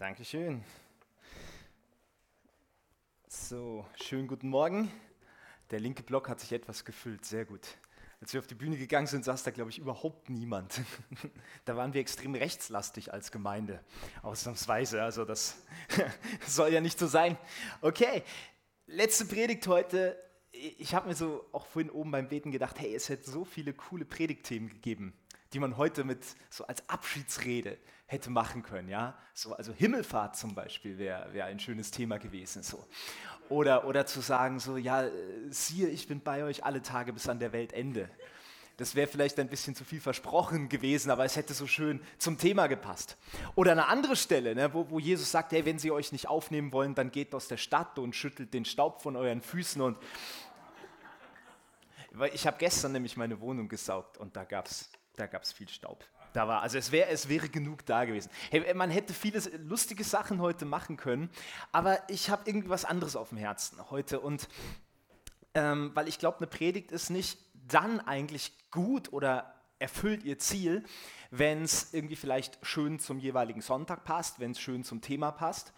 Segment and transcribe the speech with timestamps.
[0.00, 0.64] Dankeschön.
[3.28, 4.90] So, schönen guten Morgen.
[5.70, 7.76] Der linke Block hat sich etwas gefüllt, sehr gut.
[8.18, 10.80] Als wir auf die Bühne gegangen sind, saß da, glaube ich, überhaupt niemand.
[11.66, 13.84] da waren wir extrem rechtslastig als Gemeinde,
[14.22, 15.02] ausnahmsweise.
[15.02, 15.58] Also das
[16.46, 17.36] soll ja nicht so sein.
[17.82, 18.22] Okay,
[18.86, 20.18] letzte Predigt heute.
[20.50, 23.74] Ich habe mir so auch vorhin oben beim Beten gedacht, hey, es hätte so viele
[23.74, 25.12] coole Predigtthemen gegeben,
[25.52, 27.76] die man heute mit so als Abschiedsrede
[28.10, 28.88] hätte machen können.
[28.88, 29.14] Ja?
[29.34, 32.64] So, also Himmelfahrt zum Beispiel wäre wär ein schönes Thema gewesen.
[32.64, 32.84] So.
[33.48, 35.08] Oder, oder zu sagen, so, ja,
[35.48, 38.10] siehe, ich bin bei euch alle Tage bis an der Weltende.
[38.78, 42.36] Das wäre vielleicht ein bisschen zu viel versprochen gewesen, aber es hätte so schön zum
[42.36, 43.16] Thema gepasst.
[43.54, 46.72] Oder eine andere Stelle, ne, wo, wo Jesus sagt, hey, wenn sie euch nicht aufnehmen
[46.72, 49.80] wollen, dann geht aus der Stadt und schüttelt den Staub von euren Füßen.
[49.80, 49.98] Und
[52.32, 56.04] ich habe gestern nämlich meine Wohnung gesaugt und da gab es da gab's viel Staub
[56.32, 56.62] da war.
[56.62, 58.30] Also es, wär, es wäre genug da gewesen.
[58.50, 61.30] Hey, man hätte viele lustige Sachen heute machen können,
[61.72, 64.20] aber ich habe irgendwie was anderes auf dem Herzen heute.
[64.20, 64.48] Und
[65.54, 70.84] ähm, weil ich glaube, eine Predigt ist nicht dann eigentlich gut oder erfüllt ihr Ziel,
[71.30, 75.72] wenn es irgendwie vielleicht schön zum jeweiligen Sonntag passt, wenn es schön zum Thema passt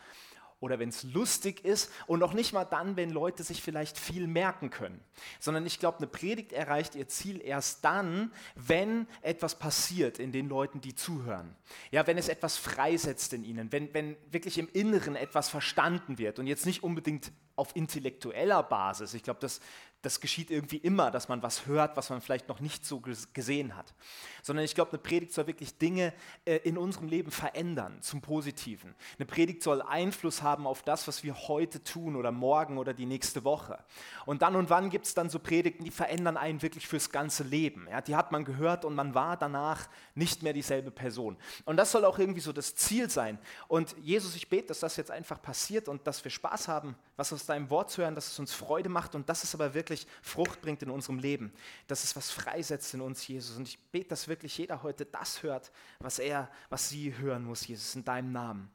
[0.62, 4.28] oder wenn es lustig ist und noch nicht mal dann, wenn Leute sich vielleicht viel
[4.28, 5.02] merken können,
[5.40, 10.48] sondern ich glaube, eine Predigt erreicht ihr Ziel erst dann, wenn etwas passiert in den
[10.48, 11.56] Leuten, die zuhören.
[11.90, 16.38] Ja, wenn es etwas freisetzt in ihnen, wenn, wenn wirklich im Inneren etwas verstanden wird
[16.38, 19.14] und jetzt nicht unbedingt auf intellektueller Basis.
[19.14, 19.60] Ich glaube, das,
[20.02, 23.00] das geschieht irgendwie immer, dass man was hört, was man vielleicht noch nicht so
[23.32, 23.94] gesehen hat.
[24.42, 26.12] Sondern ich glaube, eine Predigt soll wirklich Dinge
[26.44, 28.96] äh, in unserem Leben verändern, zum Positiven.
[29.16, 33.06] Eine Predigt soll Einfluss haben auf das, was wir heute tun oder morgen oder die
[33.06, 33.78] nächste Woche.
[34.26, 37.44] Und dann und wann gibt es dann so Predigten, die verändern einen wirklich fürs ganze
[37.44, 37.86] Leben.
[37.88, 41.36] Ja, die hat man gehört und man war danach nicht mehr dieselbe Person.
[41.64, 43.38] Und das soll auch irgendwie so das Ziel sein.
[43.68, 47.32] Und Jesus, ich bete, dass das jetzt einfach passiert und dass wir Spaß haben, was
[47.32, 49.91] aus deinem Wort zu hören, dass es uns Freude macht und dass es aber wirklich
[49.92, 51.52] wirklich Frucht bringt in unserem Leben,
[51.86, 53.56] dass es was freisetzt in uns, Jesus.
[53.56, 55.70] Und ich bete, dass wirklich jeder heute das hört,
[56.00, 58.70] was er, was sie hören muss, Jesus, in deinem Namen.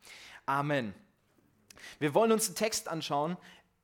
[0.45, 0.94] Amen.
[2.00, 3.38] Wir wollen uns einen Text anschauen.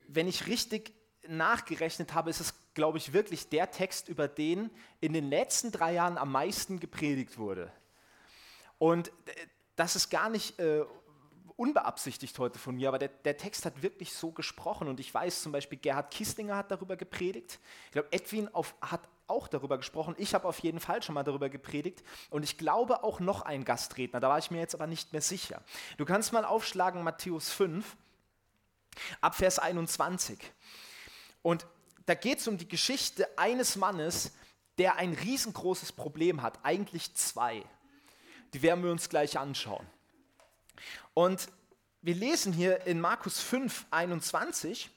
[0.07, 0.93] Wenn ich richtig
[1.27, 5.93] nachgerechnet habe, ist es, glaube ich, wirklich der Text, über den in den letzten drei
[5.93, 7.71] Jahren am meisten gepredigt wurde.
[8.77, 9.11] Und
[9.75, 10.83] das ist gar nicht äh,
[11.57, 15.41] unbeabsichtigt heute von mir, aber der, der, Text hat wirklich so gesprochen und ich weiß
[15.41, 17.59] zum Beispiel, Gerhard Kissinger hat darüber gepredigt.
[17.85, 20.15] Ich glaube, Edwin auf, hat auch darüber gesprochen.
[20.17, 23.65] Ich habe auf jeden Fall schon mal darüber gepredigt und ich glaube auch noch ein
[23.65, 25.61] Gastredner, da war ich mir jetzt aber nicht mehr sicher.
[25.97, 27.95] Du kannst mal aufschlagen Matthäus 5,
[29.21, 30.39] ab Vers 21.
[31.41, 31.65] Und
[32.05, 34.31] da geht es um die Geschichte eines Mannes,
[34.77, 37.63] der ein riesengroßes Problem hat, eigentlich zwei.
[38.53, 39.85] Die werden wir uns gleich anschauen.
[41.13, 41.47] Und
[42.01, 44.89] wir lesen hier in Markus 5, 21,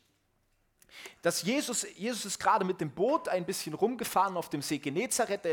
[1.22, 5.44] dass Jesus, Jesus ist gerade mit dem Boot ein bisschen rumgefahren auf dem See Genezareth.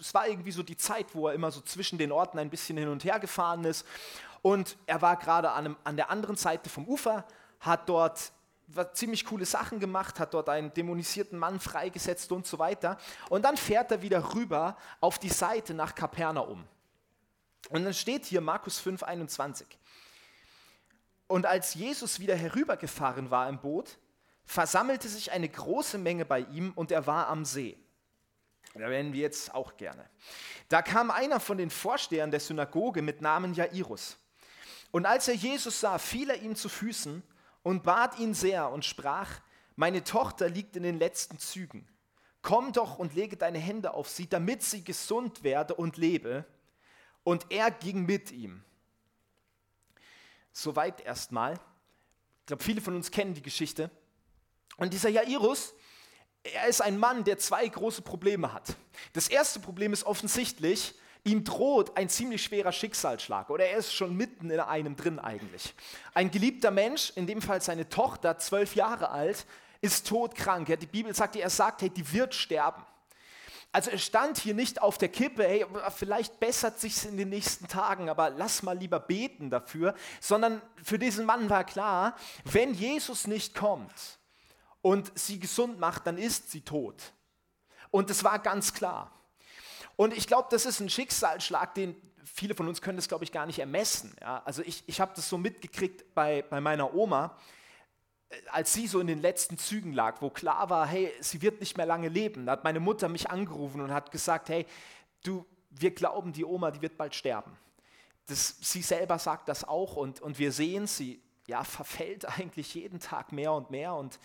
[0.00, 2.76] Es war irgendwie so die Zeit, wo er immer so zwischen den Orten ein bisschen
[2.76, 3.86] hin und her gefahren ist.
[4.42, 7.24] Und er war gerade an, an der anderen Seite vom Ufer,
[7.60, 8.32] hat dort
[8.92, 12.98] ziemlich coole Sachen gemacht, hat dort einen dämonisierten Mann freigesetzt und so weiter.
[13.28, 16.64] Und dann fährt er wieder rüber auf die Seite nach Kapernaum.
[17.70, 19.66] Und dann steht hier Markus 5, 21.
[21.26, 23.98] Und als Jesus wieder herübergefahren war im Boot,
[24.44, 27.76] versammelte sich eine große Menge bei ihm und er war am See.
[28.74, 30.08] Da werden wir jetzt auch gerne.
[30.68, 34.18] Da kam einer von den Vorstehern der Synagoge mit Namen Jairus.
[34.92, 37.22] Und als er Jesus sah, fiel er ihm zu Füßen
[37.62, 39.40] und bat ihn sehr und sprach,
[39.74, 41.88] meine Tochter liegt in den letzten Zügen.
[42.42, 46.44] Komm doch und lege deine Hände auf sie, damit sie gesund werde und lebe.
[47.26, 48.62] Und er ging mit ihm.
[50.52, 51.54] Soweit erstmal.
[51.54, 53.90] Ich glaube, viele von uns kennen die Geschichte.
[54.76, 55.74] Und dieser Jairus,
[56.44, 58.76] er ist ein Mann, der zwei große Probleme hat.
[59.12, 60.94] Das erste Problem ist offensichtlich,
[61.24, 65.74] ihm droht ein ziemlich schwerer Schicksalsschlag oder er ist schon mitten in einem drin eigentlich.
[66.14, 69.46] Ein geliebter Mensch, in dem Fall seine Tochter, zwölf Jahre alt,
[69.80, 70.78] ist todkrank.
[70.78, 72.84] Die Bibel sagt, er sagt, hey, die wird sterben.
[73.76, 77.68] Also es stand hier nicht auf der Kippe, hey, vielleicht bessert sich in den nächsten
[77.68, 83.26] Tagen, aber lass mal lieber beten dafür, sondern für diesen Mann war klar, wenn Jesus
[83.26, 83.92] nicht kommt
[84.80, 87.12] und sie gesund macht, dann ist sie tot.
[87.90, 89.12] Und es war ganz klar.
[89.96, 93.32] Und ich glaube, das ist ein Schicksalsschlag, den viele von uns können das, glaube ich,
[93.32, 94.16] gar nicht ermessen.
[94.22, 94.40] Ja?
[94.46, 97.36] Also ich, ich habe das so mitgekriegt bei, bei meiner Oma
[98.50, 101.76] als sie so in den letzten Zügen lag, wo klar war, hey, sie wird nicht
[101.76, 104.66] mehr lange leben, hat meine Mutter mich angerufen und hat gesagt, hey,
[105.22, 107.56] du, wir glauben, die Oma, die wird bald sterben.
[108.26, 113.00] das, sie selber sagt das auch und, und wir sehen, sie ja, verfällt eigentlich jeden
[113.00, 114.18] Tag mehr und mehr und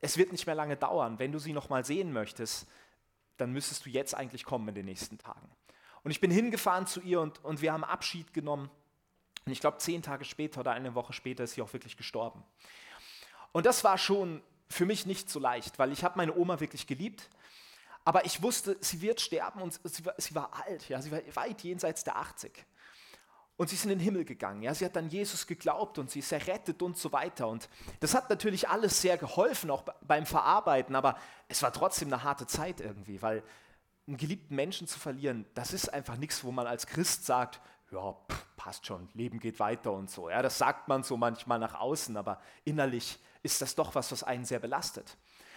[0.00, 1.18] es wird nicht mehr lange dauern.
[1.18, 2.66] Wenn du sie noch mal sehen möchtest,
[3.36, 5.48] dann müsstest du jetzt eigentlich kommen in den nächsten Tagen.
[6.02, 8.68] Und ich bin hingefahren zu ihr und, und wir haben Abschied genommen.
[9.44, 12.42] Und ich glaube, zehn Tage später oder eine Woche später ist sie auch wirklich gestorben.
[13.52, 16.86] Und das war schon für mich nicht so leicht, weil ich habe meine Oma wirklich
[16.86, 17.28] geliebt.
[18.04, 21.20] Aber ich wusste, sie wird sterben und sie war, sie war alt, ja, sie war
[21.34, 22.66] weit jenseits der 80.
[23.56, 24.62] Und sie ist in den Himmel gegangen.
[24.62, 27.46] Ja, sie hat an Jesus geglaubt und sie ist errettet und so weiter.
[27.46, 27.68] Und
[28.00, 31.16] das hat natürlich alles sehr geholfen, auch beim Verarbeiten, aber
[31.48, 33.44] es war trotzdem eine harte Zeit irgendwie, weil
[34.08, 37.60] einen geliebten Menschen zu verlieren, das ist einfach nichts, wo man als Christ sagt,
[37.92, 40.30] ja, pff, passt schon, Leben geht weiter und so.
[40.30, 44.22] Ja, das sagt man so manchmal nach außen, aber innerlich ist das doch was, was
[44.22, 45.16] einen sehr belastet.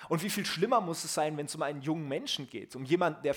[0.09, 2.83] Und wie viel schlimmer muss es sein, wenn es um einen jungen Menschen geht, um
[2.83, 3.35] jemanden, der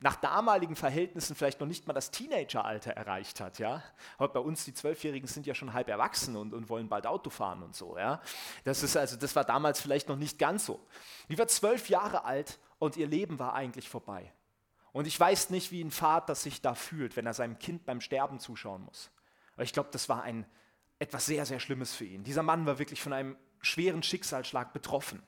[0.00, 3.60] nach damaligen Verhältnissen vielleicht noch nicht mal das Teenageralter erreicht hat.
[3.60, 3.84] Ja?
[4.18, 7.30] Heute bei uns, die Zwölfjährigen sind ja schon halb erwachsen und, und wollen bald Auto
[7.30, 7.96] fahren und so.
[7.96, 8.20] Ja?
[8.64, 10.84] Das, ist also, das war damals vielleicht noch nicht ganz so.
[11.28, 14.32] Die war zwölf Jahre alt und ihr Leben war eigentlich vorbei.
[14.98, 18.00] Und ich weiß nicht, wie ein Vater sich da fühlt, wenn er seinem Kind beim
[18.00, 19.12] Sterben zuschauen muss.
[19.54, 20.44] Aber ich glaube, das war ein,
[20.98, 22.24] etwas sehr, sehr Schlimmes für ihn.
[22.24, 25.22] Dieser Mann war wirklich von einem schweren Schicksalsschlag betroffen.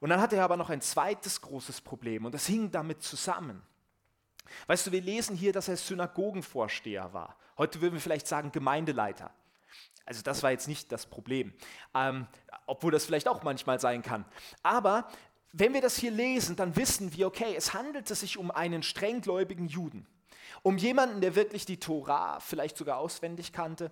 [0.00, 3.62] Und dann hatte er aber noch ein zweites großes Problem und das hing damit zusammen.
[4.66, 7.38] Weißt du, wir lesen hier, dass er Synagogenvorsteher war.
[7.56, 9.32] Heute würden wir vielleicht sagen Gemeindeleiter.
[10.04, 11.54] Also das war jetzt nicht das Problem,
[11.94, 12.26] ähm,
[12.66, 14.26] obwohl das vielleicht auch manchmal sein kann.
[14.62, 15.08] Aber
[15.52, 19.68] wenn wir das hier lesen, dann wissen wir, okay, es handelte sich um einen strenggläubigen
[19.68, 20.06] Juden,
[20.62, 23.90] um jemanden, der wirklich die Tora vielleicht sogar auswendig kannte,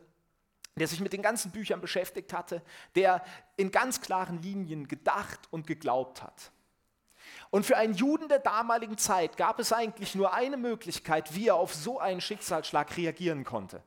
[0.77, 2.63] der sich mit den ganzen Büchern beschäftigt hatte,
[2.95, 3.25] der
[3.57, 6.53] in ganz klaren Linien gedacht und geglaubt hat.
[7.51, 11.57] Und für einen Juden der damaligen Zeit gab es eigentlich nur eine Möglichkeit, wie er
[11.57, 13.83] auf so einen Schicksalsschlag reagieren konnte.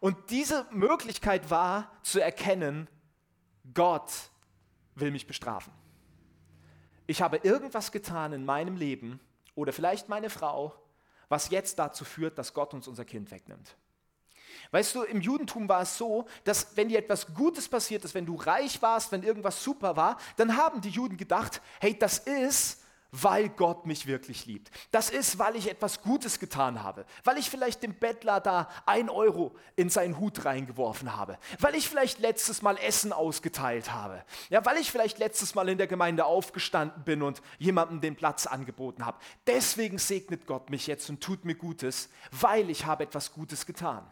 [0.00, 2.88] Und diese Möglichkeit war zu erkennen,
[3.74, 4.10] Gott
[4.94, 5.72] will mich bestrafen.
[7.08, 9.18] Ich habe irgendwas getan in meinem Leben
[9.54, 10.74] oder vielleicht meine Frau,
[11.30, 13.76] was jetzt dazu führt, dass Gott uns unser Kind wegnimmt.
[14.72, 18.26] Weißt du, im Judentum war es so, dass wenn dir etwas Gutes passiert ist, wenn
[18.26, 22.82] du reich warst, wenn irgendwas super war, dann haben die Juden gedacht, hey, das ist,
[23.10, 24.70] weil Gott mich wirklich liebt.
[24.90, 27.06] Das ist, weil ich etwas Gutes getan habe.
[27.24, 31.38] Weil ich vielleicht dem Bettler da ein Euro in seinen Hut reingeworfen habe.
[31.58, 34.24] Weil ich vielleicht letztes Mal Essen ausgeteilt habe.
[34.50, 38.46] Ja, weil ich vielleicht letztes Mal in der Gemeinde aufgestanden bin und jemandem den Platz
[38.46, 39.18] angeboten habe.
[39.46, 44.06] Deswegen segnet Gott mich jetzt und tut mir Gutes, weil ich habe etwas Gutes getan.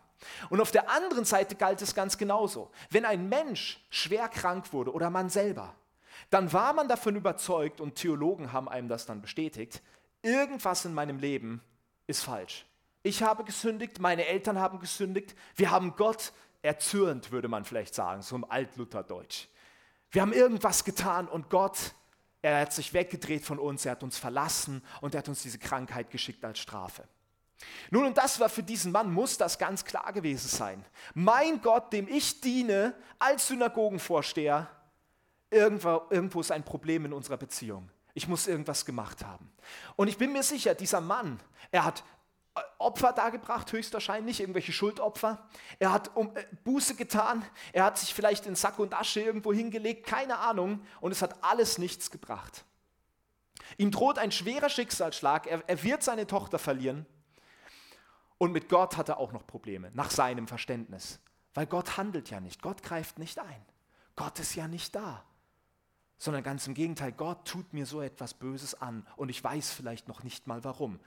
[0.49, 2.71] Und auf der anderen Seite galt es ganz genauso.
[2.91, 5.75] Wenn ein Mensch schwer krank wurde oder man selber,
[6.31, 9.83] dann war man davon überzeugt, und Theologen haben einem das dann bestätigt,
[10.23, 11.63] irgendwas in meinem Leben
[12.07, 12.67] ist falsch.
[13.03, 16.33] Ich habe gesündigt, meine Eltern haben gesündigt, wir haben Gott
[16.63, 19.47] erzürnt, würde man vielleicht sagen, so im Altlutherdeutsch.
[20.11, 21.95] Wir haben irgendwas getan und Gott,
[22.43, 25.59] er hat sich weggedreht von uns, er hat uns verlassen und er hat uns diese
[25.59, 27.05] Krankheit geschickt als Strafe.
[27.91, 30.85] Nun, und das war für diesen Mann, muss das ganz klar gewesen sein.
[31.15, 34.69] Mein Gott, dem ich diene als Synagogenvorsteher,
[35.51, 37.91] irgendwo, irgendwo ist ein Problem in unserer Beziehung.
[38.15, 39.53] Ich muss irgendwas gemacht haben.
[39.97, 41.39] Und ich bin mir sicher, dieser Mann,
[41.71, 42.03] er hat
[42.55, 45.47] äh, Opfer dargebracht, höchstwahrscheinlich, irgendwelche Schuldopfer.
[45.79, 49.53] Er hat um, äh, Buße getan, er hat sich vielleicht in Sack und Asche irgendwo
[49.53, 52.65] hingelegt, keine Ahnung, und es hat alles nichts gebracht.
[53.77, 57.05] Ihm droht ein schwerer Schicksalsschlag, er, er wird seine Tochter verlieren
[58.39, 61.21] und mit Gott hat er auch noch Probleme, nach seinem Verständnis.
[61.55, 63.65] Weil Gott handelt ja nicht, Gott greift nicht ein.
[64.15, 65.25] Gott ist ja nicht da.
[66.19, 70.09] Sondern ganz im Gegenteil, Gott tut mir so etwas Böses an und ich weiß vielleicht
[70.09, 70.99] noch nicht mal warum.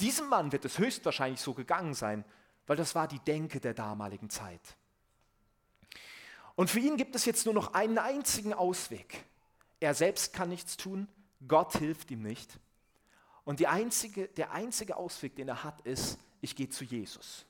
[0.00, 2.24] Diesem Mann wird es höchstwahrscheinlich so gegangen sein,
[2.66, 4.60] weil das war die Denke der damaligen Zeit.
[6.54, 9.24] Und für ihn gibt es jetzt nur noch einen einzigen Ausweg.
[9.80, 11.08] Er selbst kann nichts tun,
[11.46, 12.58] Gott hilft ihm nicht.
[13.44, 17.46] Und einzige, der einzige Ausweg, den er hat, ist, ich gehe zu Jesus.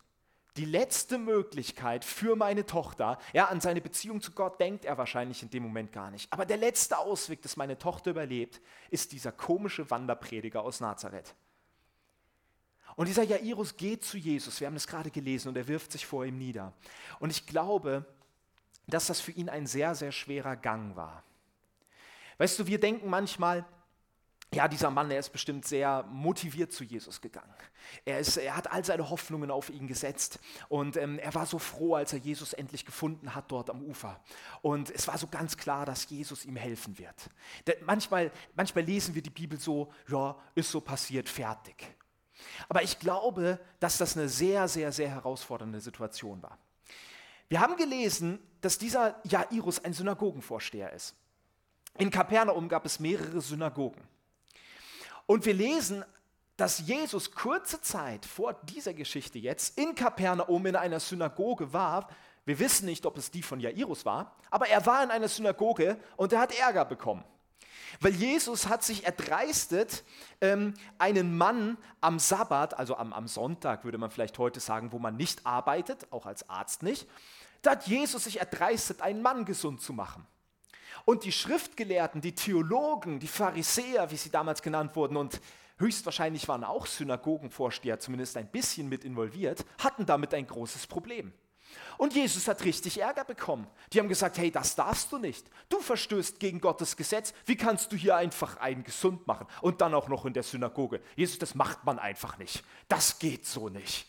[0.59, 5.41] Die letzte Möglichkeit für meine Tochter, ja, an seine Beziehung zu Gott denkt er wahrscheinlich
[5.45, 6.33] in dem Moment gar nicht.
[6.33, 8.61] Aber der letzte Ausweg, dass meine Tochter überlebt,
[8.91, 11.37] ist dieser komische Wanderprediger aus Nazareth.
[12.97, 16.05] Und dieser Jairus geht zu Jesus, wir haben das gerade gelesen, und er wirft sich
[16.05, 16.73] vor ihm nieder.
[17.21, 18.05] Und ich glaube,
[18.89, 21.23] dass das für ihn ein sehr, sehr schwerer Gang war.
[22.39, 23.65] Weißt du, wir denken manchmal,
[24.55, 27.53] ja, dieser Mann, er ist bestimmt sehr motiviert zu Jesus gegangen.
[28.07, 30.39] Er, ist, er hat all seine Hoffnungen auf ihn gesetzt
[30.71, 34.19] und ähm, er war so froh, als er Jesus endlich gefunden hat dort am Ufer.
[34.63, 37.29] Und es war so ganz klar, dass Jesus ihm helfen wird.
[37.67, 41.87] Da, manchmal, manchmal lesen wir die Bibel so, ja, ist so passiert, fertig.
[42.71, 46.57] Aber ich glaube, dass das eine sehr, sehr, sehr herausfordernde Situation war.
[47.51, 51.15] Wir haben gelesen, dass dieser Jairus ein Synagogenvorsteher ist.
[51.99, 54.01] In Kapernaum gab es mehrere Synagogen.
[55.29, 56.07] Und wir lesen,
[56.57, 62.09] dass Jesus kurze Zeit vor dieser Geschichte jetzt in Kapernaum in einer Synagoge war.
[62.47, 65.99] Wir wissen nicht, ob es die von Jairus war, aber er war in einer Synagoge
[66.17, 67.23] und er hat Ärger bekommen.
[68.01, 70.03] Weil Jesus hat sich erdreistet,
[70.41, 74.99] ähm, einen Mann am Sabbat, also am, am Sonntag würde man vielleicht heute sagen, wo
[74.99, 77.07] man nicht arbeitet, auch als Arzt nicht,
[77.61, 80.27] da hat Jesus sich erdreistet, einen Mann gesund zu machen.
[81.05, 85.41] Und die Schriftgelehrten, die Theologen, die Pharisäer, wie sie damals genannt wurden, und
[85.79, 91.33] höchstwahrscheinlich waren auch Synagogenvorsteher zumindest ein bisschen mit involviert, hatten damit ein großes Problem.
[91.97, 93.67] Und Jesus hat richtig Ärger bekommen.
[93.93, 95.47] Die haben gesagt, hey, das darfst du nicht.
[95.69, 97.35] Du verstößt gegen Gottes Gesetz.
[97.45, 99.47] Wie kannst du hier einfach einen gesund machen?
[99.61, 101.01] Und dann auch noch in der Synagoge.
[101.17, 102.63] Jesus, das macht man einfach nicht.
[102.89, 104.07] Das geht so nicht.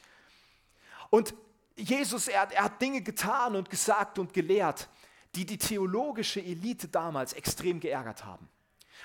[1.09, 1.33] Und
[1.75, 4.87] Jesus, er, er hat Dinge getan und gesagt und gelehrt,
[5.35, 8.49] die die theologische Elite damals extrem geärgert haben.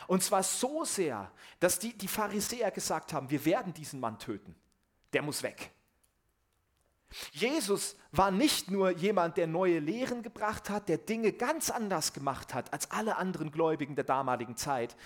[0.07, 4.55] Und zwar so sehr, dass die, die Pharisäer gesagt haben, wir werden diesen Mann töten.
[5.13, 5.71] Der muss weg.
[7.33, 12.55] Jesus war nicht nur jemand, der neue Lehren gebracht hat, der Dinge ganz anders gemacht
[12.55, 14.97] hat als alle anderen Gläubigen der damaligen Zeit,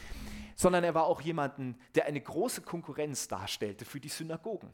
[0.57, 4.73] sondern er war auch jemanden, der eine große Konkurrenz darstellte für die Synagogen.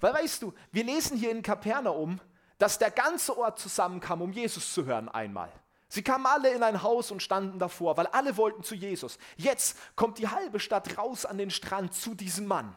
[0.00, 2.18] Weil weißt du, wir lesen hier in Kapernaum,
[2.58, 5.52] dass der ganze Ort zusammenkam, um Jesus zu hören einmal.
[5.94, 9.16] Sie kamen alle in ein Haus und standen davor, weil alle wollten zu Jesus.
[9.36, 12.76] Jetzt kommt die halbe Stadt raus an den Strand zu diesem Mann.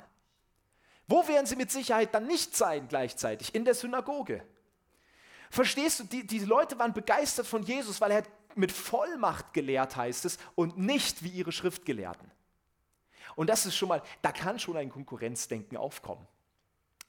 [1.08, 3.56] Wo werden sie mit Sicherheit dann nicht sein gleichzeitig?
[3.56, 4.46] In der Synagoge.
[5.50, 10.26] Verstehst du, die, die Leute waren begeistert von Jesus, weil er mit Vollmacht gelehrt, heißt
[10.26, 12.30] es, und nicht wie ihre Schriftgelehrten.
[13.36, 16.28] Und das ist schon mal, da kann schon ein Konkurrenzdenken aufkommen.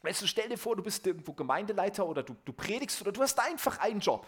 [0.01, 3.21] Weißt du, stell dir vor, du bist irgendwo Gemeindeleiter oder du, du predigst oder du
[3.21, 4.27] hast einfach einen Job.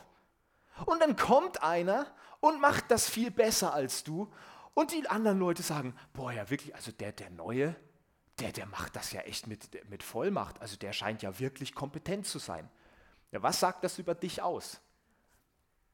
[0.86, 2.06] Und dann kommt einer
[2.40, 4.32] und macht das viel besser als du.
[4.74, 7.76] Und die anderen Leute sagen, boah, ja wirklich, also der, der Neue,
[8.38, 10.60] der, der macht das ja echt mit, mit Vollmacht.
[10.60, 12.68] Also der scheint ja wirklich kompetent zu sein.
[13.32, 14.80] Ja, was sagt das über dich aus?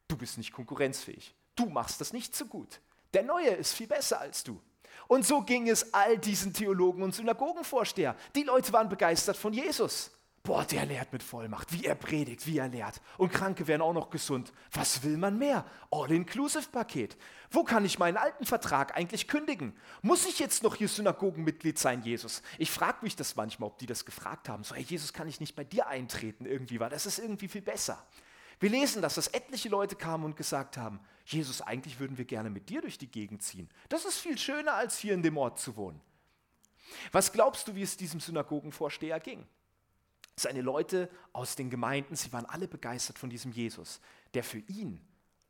[0.08, 1.34] Du bist nicht konkurrenzfähig.
[1.56, 2.80] Du machst das nicht so gut.
[3.14, 4.60] Der Neue ist viel besser als du.
[5.08, 8.16] Und so ging es all diesen Theologen und Synagogenvorsteher.
[8.34, 10.10] Die Leute waren begeistert von Jesus.
[10.46, 13.00] Boah, der lehrt mit Vollmacht, wie er predigt, wie er lehrt.
[13.18, 14.52] Und Kranke werden auch noch gesund.
[14.70, 15.64] Was will man mehr?
[15.90, 17.16] All-Inclusive-Paket.
[17.50, 19.76] Wo kann ich meinen alten Vertrag eigentlich kündigen?
[20.02, 22.42] Muss ich jetzt noch hier Synagogenmitglied sein, Jesus?
[22.58, 24.62] Ich frage mich das manchmal, ob die das gefragt haben.
[24.62, 27.62] So, hey, Jesus, kann ich nicht bei dir eintreten irgendwie, weil das ist irgendwie viel
[27.62, 28.06] besser.
[28.60, 32.50] Wir lesen das, dass etliche Leute kamen und gesagt haben, Jesus, eigentlich würden wir gerne
[32.50, 33.68] mit dir durch die Gegend ziehen.
[33.88, 36.00] Das ist viel schöner, als hier in dem Ort zu wohnen.
[37.10, 39.44] Was glaubst du, wie es diesem Synagogenvorsteher ging?
[40.38, 44.00] Seine Leute aus den Gemeinden, sie waren alle begeistert von diesem Jesus,
[44.34, 45.00] der für ihn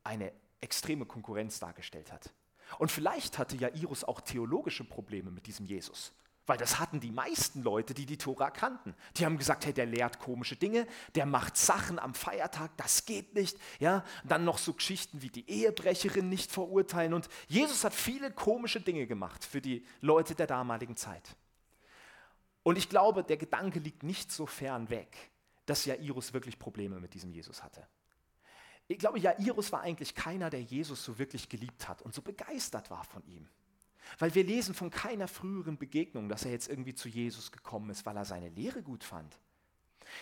[0.03, 2.31] eine extreme Konkurrenz dargestellt hat.
[2.79, 6.13] Und vielleicht hatte Jairus auch theologische Probleme mit diesem Jesus.
[6.45, 8.95] Weil das hatten die meisten Leute, die die Tora kannten.
[9.17, 13.35] Die haben gesagt, hey, der lehrt komische Dinge, der macht Sachen am Feiertag, das geht
[13.35, 13.57] nicht.
[13.79, 17.13] Ja, dann noch so Geschichten wie die Ehebrecherin nicht verurteilen.
[17.13, 21.35] Und Jesus hat viele komische Dinge gemacht für die Leute der damaligen Zeit.
[22.67, 25.31] Und ich glaube, der Gedanke liegt nicht so fern weg,
[25.65, 27.87] dass Jairus wirklich Probleme mit diesem Jesus hatte.
[28.89, 32.89] Ich glaube, Jairus war eigentlich keiner, der Jesus so wirklich geliebt hat und so begeistert
[32.89, 33.47] war von ihm.
[34.19, 38.05] Weil wir lesen von keiner früheren Begegnung, dass er jetzt irgendwie zu Jesus gekommen ist,
[38.05, 39.39] weil er seine Lehre gut fand.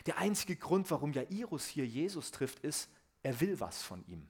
[0.06, 2.92] Der einzige Grund, warum Jairus hier Jesus trifft, ist,
[3.24, 4.28] er will was von ihm.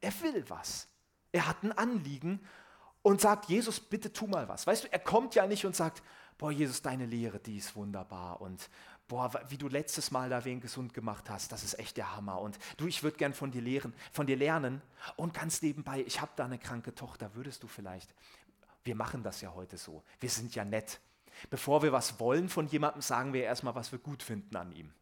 [0.00, 0.88] Er will was.
[1.30, 2.40] Er hat ein Anliegen
[3.02, 4.66] und sagt, Jesus, bitte tu mal was.
[4.66, 6.02] Weißt du, er kommt ja nicht und sagt,
[6.38, 8.68] boah, Jesus, deine Lehre, die ist wunderbar und
[9.08, 12.40] boah, wie du letztes Mal da wen gesund gemacht hast, das ist echt der Hammer
[12.40, 14.82] und du, ich würde gern von dir lehren, von dir lernen
[15.16, 18.14] und ganz nebenbei, ich habe da eine kranke Tochter, würdest du vielleicht,
[18.84, 21.00] wir machen das ja heute so, wir sind ja nett.
[21.50, 24.92] Bevor wir was wollen von jemandem, sagen wir erstmal, was wir gut finden an ihm.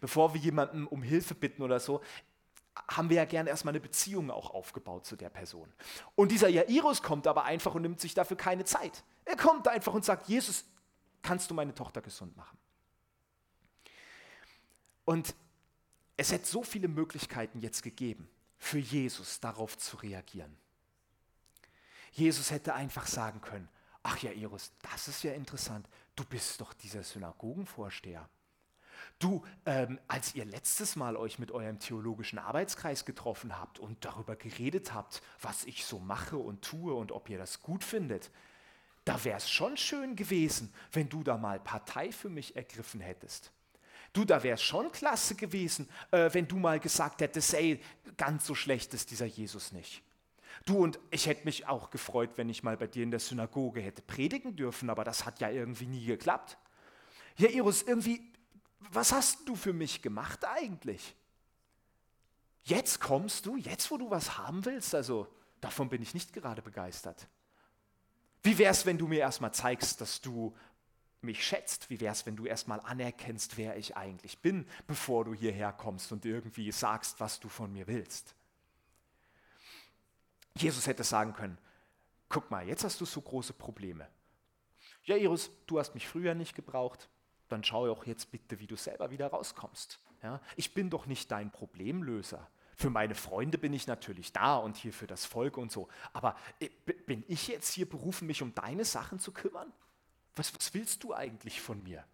[0.00, 2.02] Bevor wir jemanden um Hilfe bitten oder so,
[2.88, 5.72] haben wir ja gerne erstmal eine Beziehung auch aufgebaut zu der Person.
[6.14, 9.04] Und dieser Jairus kommt aber einfach und nimmt sich dafür keine Zeit.
[9.24, 10.64] Er kommt einfach und sagt, Jesus,
[11.26, 12.56] kannst du meine Tochter gesund machen?
[15.04, 15.34] Und
[16.16, 20.56] es hätte so viele Möglichkeiten jetzt gegeben, für Jesus darauf zu reagieren.
[22.12, 23.68] Jesus hätte einfach sagen können,
[24.04, 28.28] ach ja, Iris, das ist ja interessant, du bist doch dieser Synagogenvorsteher.
[29.18, 34.36] Du, ähm, als ihr letztes Mal euch mit eurem theologischen Arbeitskreis getroffen habt und darüber
[34.36, 38.30] geredet habt, was ich so mache und tue und ob ihr das gut findet,
[39.06, 43.52] da wäre es schon schön gewesen, wenn du da mal Partei für mich ergriffen hättest.
[44.12, 47.80] Du, da wäre es schon klasse gewesen, äh, wenn du mal gesagt hättest, ey,
[48.16, 50.02] ganz so schlecht ist dieser Jesus nicht.
[50.64, 53.80] Du und ich hätte mich auch gefreut, wenn ich mal bei dir in der Synagoge
[53.80, 56.58] hätte predigen dürfen, aber das hat ja irgendwie nie geklappt.
[57.36, 58.32] Ja, Iris, irgendwie,
[58.90, 61.14] was hast du für mich gemacht eigentlich?
[62.64, 65.28] Jetzt kommst du, jetzt wo du was haben willst, also
[65.60, 67.28] davon bin ich nicht gerade begeistert.
[68.42, 70.54] Wie wäre es, wenn du mir erstmal zeigst, dass du
[71.20, 71.90] mich schätzt?
[71.90, 76.12] Wie wäre es, wenn du erstmal anerkennst, wer ich eigentlich bin, bevor du hierher kommst
[76.12, 78.34] und irgendwie sagst, was du von mir willst?
[80.56, 81.58] Jesus hätte sagen können,
[82.28, 84.08] guck mal, jetzt hast du so große Probleme.
[85.04, 87.08] Ja, Iris, du hast mich früher nicht gebraucht,
[87.48, 90.00] dann schau auch jetzt bitte, wie du selber wieder rauskommst.
[90.22, 92.48] Ja, ich bin doch nicht dein Problemlöser.
[92.74, 95.88] Für meine Freunde bin ich natürlich da und hier für das Volk und so.
[96.12, 96.68] Aber äh,
[97.06, 99.72] bin ich jetzt hier berufen, mich um deine Sachen zu kümmern?
[100.34, 102.04] Was, was willst du eigentlich von mir?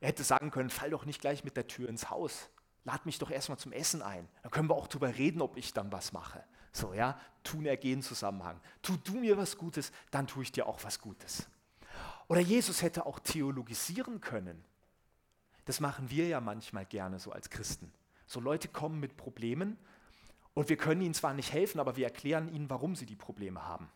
[0.00, 2.50] Er hätte sagen können, fall doch nicht gleich mit der Tür ins Haus.
[2.84, 4.28] Lad mich doch erstmal zum Essen ein.
[4.42, 6.44] Dann können wir auch darüber reden, ob ich dann was mache.
[6.72, 8.60] So, ja, tun ergehen Zusammenhang.
[8.82, 11.48] Tu du mir was Gutes, dann tue ich dir auch was Gutes.
[12.28, 14.64] Oder Jesus hätte auch theologisieren können.
[15.64, 17.92] Das machen wir ja manchmal gerne so als Christen.
[18.26, 19.78] So Leute kommen mit Problemen
[20.56, 23.62] und wir können ihnen zwar nicht helfen, aber wir erklären ihnen, warum sie die Probleme
[23.62, 23.90] haben.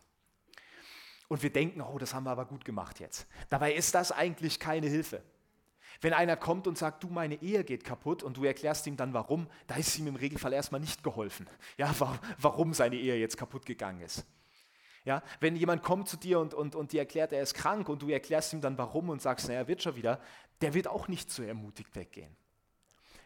[1.27, 3.25] Und wir denken, oh, das haben wir aber gut gemacht jetzt.
[3.49, 5.23] Dabei ist das eigentlich keine Hilfe.
[6.01, 9.11] Wenn einer kommt und sagt, du, meine Ehe geht kaputt und du erklärst ihm dann
[9.15, 11.49] warum, da ist ihm im Regelfall erstmal nicht geholfen.
[11.77, 11.95] Ja,
[12.37, 14.23] warum seine Ehe jetzt kaputt gegangen ist.
[15.03, 18.03] Ja, wenn jemand kommt zu dir und, und, und dir erklärt, er ist krank und
[18.03, 20.21] du erklärst ihm dann warum und sagst, naja, wird schon wieder,
[20.61, 22.37] der wird auch nicht so ermutigt weggehen.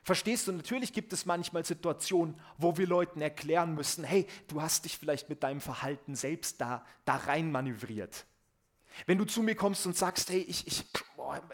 [0.05, 4.85] Verstehst du, natürlich gibt es manchmal Situationen, wo wir Leuten erklären müssen, hey, du hast
[4.85, 8.27] dich vielleicht mit deinem Verhalten selbst da, da rein manövriert.
[9.07, 10.85] Wenn du zu mir kommst und sagst, hey, ich, ich,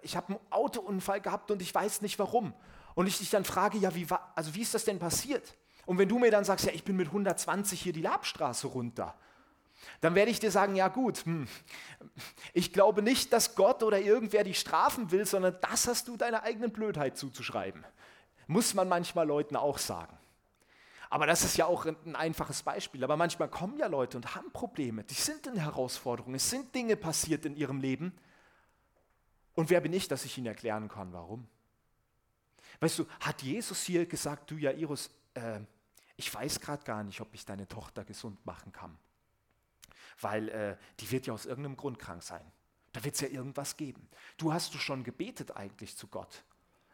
[0.01, 2.53] ich habe einen Autounfall gehabt und ich weiß nicht warum.
[2.93, 4.05] Und ich dich dann frage, ja, wie,
[4.35, 5.55] also wie ist das denn passiert?
[5.85, 9.15] Und wenn du mir dann sagst, ja, ich bin mit 120 hier die Labstraße runter,
[10.01, 11.47] dann werde ich dir sagen, ja gut, hm,
[12.53, 16.43] ich glaube nicht, dass Gott oder irgendwer dich strafen will, sondern das hast du deiner
[16.43, 17.85] eigenen Blödheit zuzuschreiben.
[18.47, 20.17] Muss man manchmal Leuten auch sagen.
[21.09, 23.03] Aber das ist ja auch ein einfaches Beispiel.
[23.03, 25.03] Aber manchmal kommen ja Leute und haben Probleme.
[25.03, 26.35] Die sind in Herausforderungen.
[26.35, 28.17] Es sind Dinge passiert in ihrem Leben.
[29.53, 31.47] Und wer bin ich, dass ich ihnen erklären kann, warum?
[32.79, 35.59] Weißt du, hat Jesus hier gesagt, du Jairus, äh,
[36.15, 38.97] ich weiß gerade gar nicht, ob ich deine Tochter gesund machen kann
[40.23, 42.45] weil äh, die wird ja aus irgendeinem Grund krank sein.
[42.93, 44.07] Da wird es ja irgendwas geben.
[44.37, 46.43] Du hast du schon gebetet eigentlich zu Gott.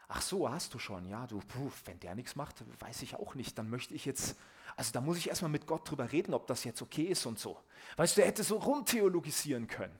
[0.09, 3.35] Ach so, hast du schon, ja, du, puh, wenn der nichts macht, weiß ich auch
[3.35, 3.57] nicht.
[3.57, 4.37] Dann möchte ich jetzt,
[4.77, 7.39] also da muss ich erstmal mit Gott drüber reden, ob das jetzt okay ist und
[7.39, 7.59] so.
[7.97, 9.97] Weißt du, er hätte so rumtheologisieren können.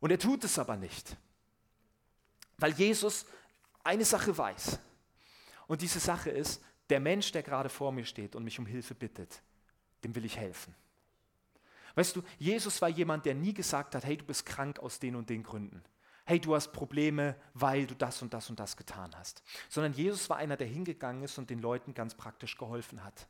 [0.00, 1.16] Und er tut es aber nicht.
[2.56, 3.26] Weil Jesus
[3.82, 4.78] eine Sache weiß.
[5.66, 8.94] Und diese Sache ist, der Mensch, der gerade vor mir steht und mich um Hilfe
[8.94, 9.42] bittet,
[10.04, 10.74] dem will ich helfen.
[11.94, 15.16] Weißt du, Jesus war jemand, der nie gesagt hat, hey, du bist krank aus den
[15.16, 15.82] und den Gründen.
[16.28, 19.42] Hey, du hast Probleme, weil du das und das und das getan hast.
[19.70, 23.26] Sondern Jesus war einer, der hingegangen ist und den Leuten ganz praktisch geholfen hat.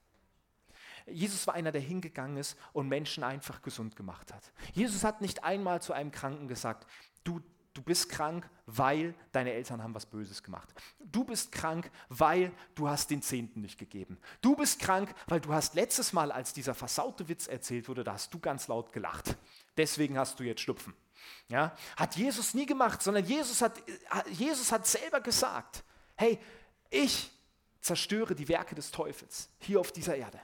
[1.06, 4.50] Jesus war einer, der hingegangen ist und Menschen einfach gesund gemacht hat.
[4.74, 6.88] Jesus hat nicht einmal zu einem Kranken gesagt,
[7.22, 7.40] du,
[7.72, 10.68] Du bist krank, weil deine Eltern haben was Böses gemacht.
[10.98, 14.18] Du bist krank, weil du hast den Zehnten nicht gegeben.
[14.40, 18.14] Du bist krank, weil du hast letztes Mal, als dieser versaute Witz erzählt wurde, da
[18.14, 19.36] hast du ganz laut gelacht.
[19.76, 20.92] Deswegen hast du jetzt Schnupfen.
[21.48, 21.74] Ja?
[21.96, 23.82] Hat Jesus nie gemacht, sondern Jesus hat,
[24.30, 25.82] Jesus hat selber gesagt,
[26.16, 26.38] hey,
[26.90, 27.30] ich
[27.80, 30.40] zerstöre die Werke des Teufels hier auf dieser Erde.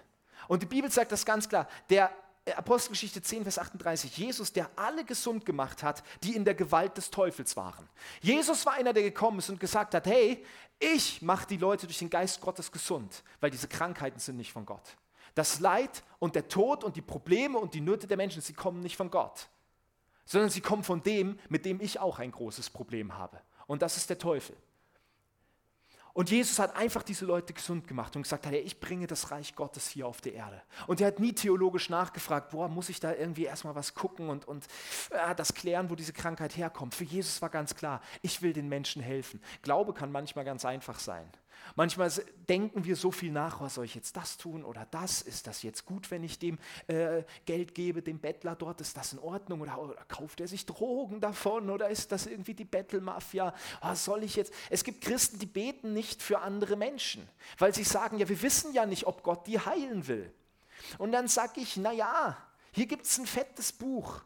[0.48, 2.10] Und die Bibel sagt das ganz klar, der
[2.56, 7.10] Apostelgeschichte 10, Vers 38, Jesus, der alle gesund gemacht hat, die in der Gewalt des
[7.10, 7.88] Teufels waren.
[8.20, 10.44] Jesus war einer, der gekommen ist und gesagt hat, hey,
[10.78, 14.66] ich mache die Leute durch den Geist Gottes gesund, weil diese Krankheiten sind nicht von
[14.66, 14.96] Gott.
[15.34, 18.80] Das Leid und der Tod und die Probleme und die Nöte der Menschen, sie kommen
[18.80, 19.48] nicht von Gott,
[20.24, 23.40] sondern sie kommen von dem, mit dem ich auch ein großes Problem habe.
[23.66, 24.56] Und das ist der Teufel.
[26.14, 29.56] Und Jesus hat einfach diese Leute gesund gemacht und gesagt, hey, ich bringe das Reich
[29.56, 30.62] Gottes hier auf die Erde.
[30.86, 34.46] Und er hat nie theologisch nachgefragt, boah, muss ich da irgendwie erstmal was gucken und,
[34.46, 34.64] und
[35.10, 36.94] äh, das klären, wo diese Krankheit herkommt.
[36.94, 39.42] Für Jesus war ganz klar, ich will den Menschen helfen.
[39.62, 41.28] Glaube kann manchmal ganz einfach sein.
[41.76, 42.12] Manchmal
[42.48, 45.22] denken wir so viel nach, was soll ich jetzt das tun oder das?
[45.22, 48.80] Ist das jetzt gut, wenn ich dem äh, Geld gebe, dem Bettler dort?
[48.80, 49.60] Ist das in Ordnung?
[49.60, 51.70] Oder, oder, kauft er sich Drogen davon?
[51.70, 53.54] Oder ist das irgendwie die Bettelmafia?
[53.80, 54.52] Was soll ich jetzt?
[54.70, 58.72] Es gibt Christen, die beten nicht für andere Menschen, weil sie sagen, ja, wir wissen
[58.72, 60.32] ja nicht, ob Gott die heilen will.
[60.98, 62.36] Und dann sage ich, na ja,
[62.72, 64.20] Hier gibt es ein fettes Buch.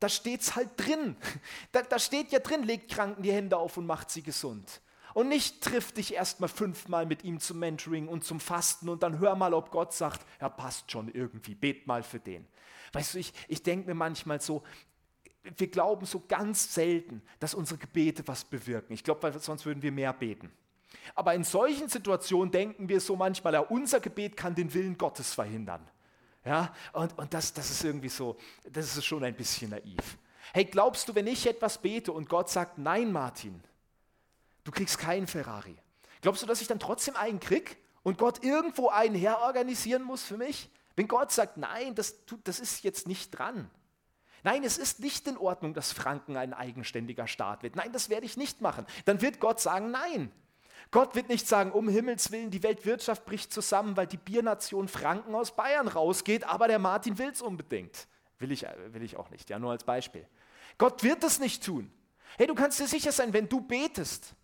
[0.00, 1.16] Da steht es halt drin.
[1.72, 4.80] Da, da steht ja drin, legt Kranken die Hände auf und macht sie gesund.
[5.14, 9.18] Und nicht triff dich erstmal fünfmal mit ihm zum Mentoring und zum Fasten und dann
[9.18, 12.46] hör mal, ob Gott sagt, ja, passt schon irgendwie, bet mal für den.
[12.92, 14.62] Weißt du, ich, ich denke mir manchmal so,
[15.42, 18.92] wir glauben so ganz selten, dass unsere Gebete was bewirken.
[18.92, 20.52] Ich glaube, sonst würden wir mehr beten.
[21.14, 25.34] Aber in solchen Situationen denken wir so manchmal, ja, unser Gebet kann den Willen Gottes
[25.34, 25.86] verhindern.
[26.44, 30.18] Ja, und, und das, das ist irgendwie so, das ist schon ein bisschen naiv.
[30.52, 33.62] Hey, glaubst du, wenn ich etwas bete und Gott sagt, nein, Martin,
[34.64, 35.76] du kriegst keinen Ferrari,
[36.20, 40.36] glaubst du, dass ich dann trotzdem einen krieg und Gott irgendwo einen herorganisieren muss für
[40.36, 40.70] mich?
[40.96, 43.70] Wenn Gott sagt, nein, das, das ist jetzt nicht dran.
[44.42, 47.76] Nein, es ist nicht in Ordnung, dass Franken ein eigenständiger Staat wird.
[47.76, 48.86] Nein, das werde ich nicht machen.
[49.04, 50.32] Dann wird Gott sagen, nein.
[50.90, 55.34] Gott wird nicht sagen, um Himmels Willen, die Weltwirtschaft bricht zusammen, weil die Biernation Franken
[55.34, 58.08] aus Bayern rausgeht, aber der Martin will es unbedingt.
[58.38, 60.26] Will ich, will ich auch nicht, ja, nur als Beispiel.
[60.78, 61.92] Gott wird das nicht tun.
[62.38, 64.34] Hey, du kannst dir sicher sein, wenn du betest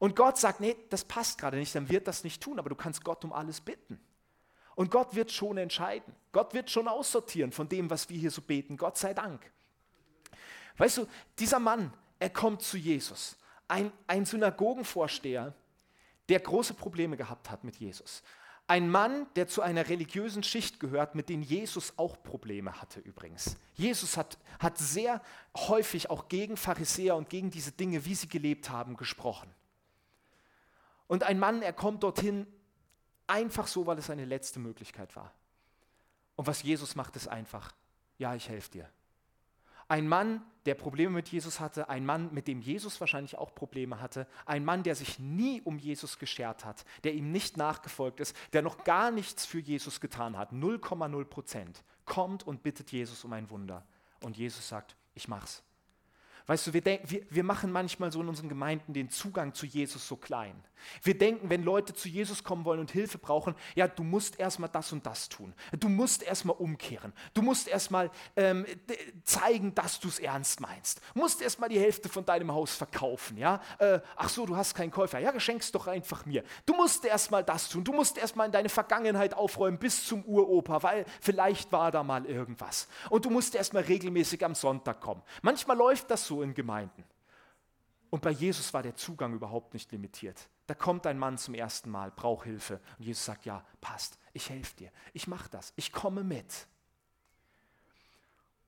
[0.00, 2.74] und Gott sagt, nee, das passt gerade nicht, dann wird das nicht tun, aber du
[2.74, 4.00] kannst Gott um alles bitten.
[4.74, 6.16] Und Gott wird schon entscheiden.
[6.32, 8.78] Gott wird schon aussortieren von dem, was wir hier so beten.
[8.78, 9.42] Gott sei Dank.
[10.78, 11.06] Weißt du,
[11.38, 13.36] dieser Mann, er kommt zu Jesus.
[13.68, 15.52] Ein, ein Synagogenvorsteher,
[16.30, 18.22] der große Probleme gehabt hat mit Jesus.
[18.68, 23.58] Ein Mann, der zu einer religiösen Schicht gehört, mit denen Jesus auch Probleme hatte übrigens.
[23.74, 25.20] Jesus hat, hat sehr
[25.58, 29.54] häufig auch gegen Pharisäer und gegen diese Dinge, wie sie gelebt haben, gesprochen.
[31.10, 32.46] Und ein Mann, er kommt dorthin
[33.26, 35.34] einfach so, weil es seine letzte Möglichkeit war.
[36.36, 37.74] Und was Jesus macht, ist einfach,
[38.16, 38.88] ja, ich helfe dir.
[39.88, 44.00] Ein Mann, der Probleme mit Jesus hatte, ein Mann, mit dem Jesus wahrscheinlich auch Probleme
[44.00, 48.36] hatte, ein Mann, der sich nie um Jesus geschert hat, der ihm nicht nachgefolgt ist,
[48.52, 53.32] der noch gar nichts für Jesus getan hat, 0,0 Prozent, kommt und bittet Jesus um
[53.32, 53.84] ein Wunder.
[54.22, 55.64] Und Jesus sagt, ich mach's.
[56.50, 60.08] Weißt du, wir, wir, wir machen manchmal so in unseren Gemeinden den Zugang zu Jesus
[60.08, 60.60] so klein.
[61.02, 64.68] Wir denken, wenn Leute zu Jesus kommen wollen und Hilfe brauchen, ja, du musst erstmal
[64.68, 65.54] das und das tun.
[65.78, 67.12] Du musst erstmal umkehren.
[67.34, 68.66] Du musst erstmal ähm,
[69.24, 71.00] zeigen, dass du es ernst meinst.
[71.14, 73.36] Du musst erstmal die Hälfte von deinem Haus verkaufen.
[73.36, 73.60] Ja?
[73.78, 75.18] Äh, ach so, du hast keinen Käufer.
[75.18, 76.42] Ja, geschenkst doch einfach mir.
[76.66, 77.84] Du musst erstmal das tun.
[77.84, 82.26] Du musst erstmal in deine Vergangenheit aufräumen bis zum Uropa, weil vielleicht war da mal
[82.26, 82.88] irgendwas.
[83.08, 85.22] Und du musst erstmal regelmäßig am Sonntag kommen.
[85.42, 87.04] Manchmal läuft das so in Gemeinden.
[88.10, 90.48] Und bei Jesus war der Zugang überhaupt nicht limitiert.
[90.66, 92.80] Da kommt ein Mann zum ersten Mal, braucht Hilfe.
[92.98, 96.66] Und Jesus sagt, ja, passt, ich helfe dir, ich mache das, ich komme mit.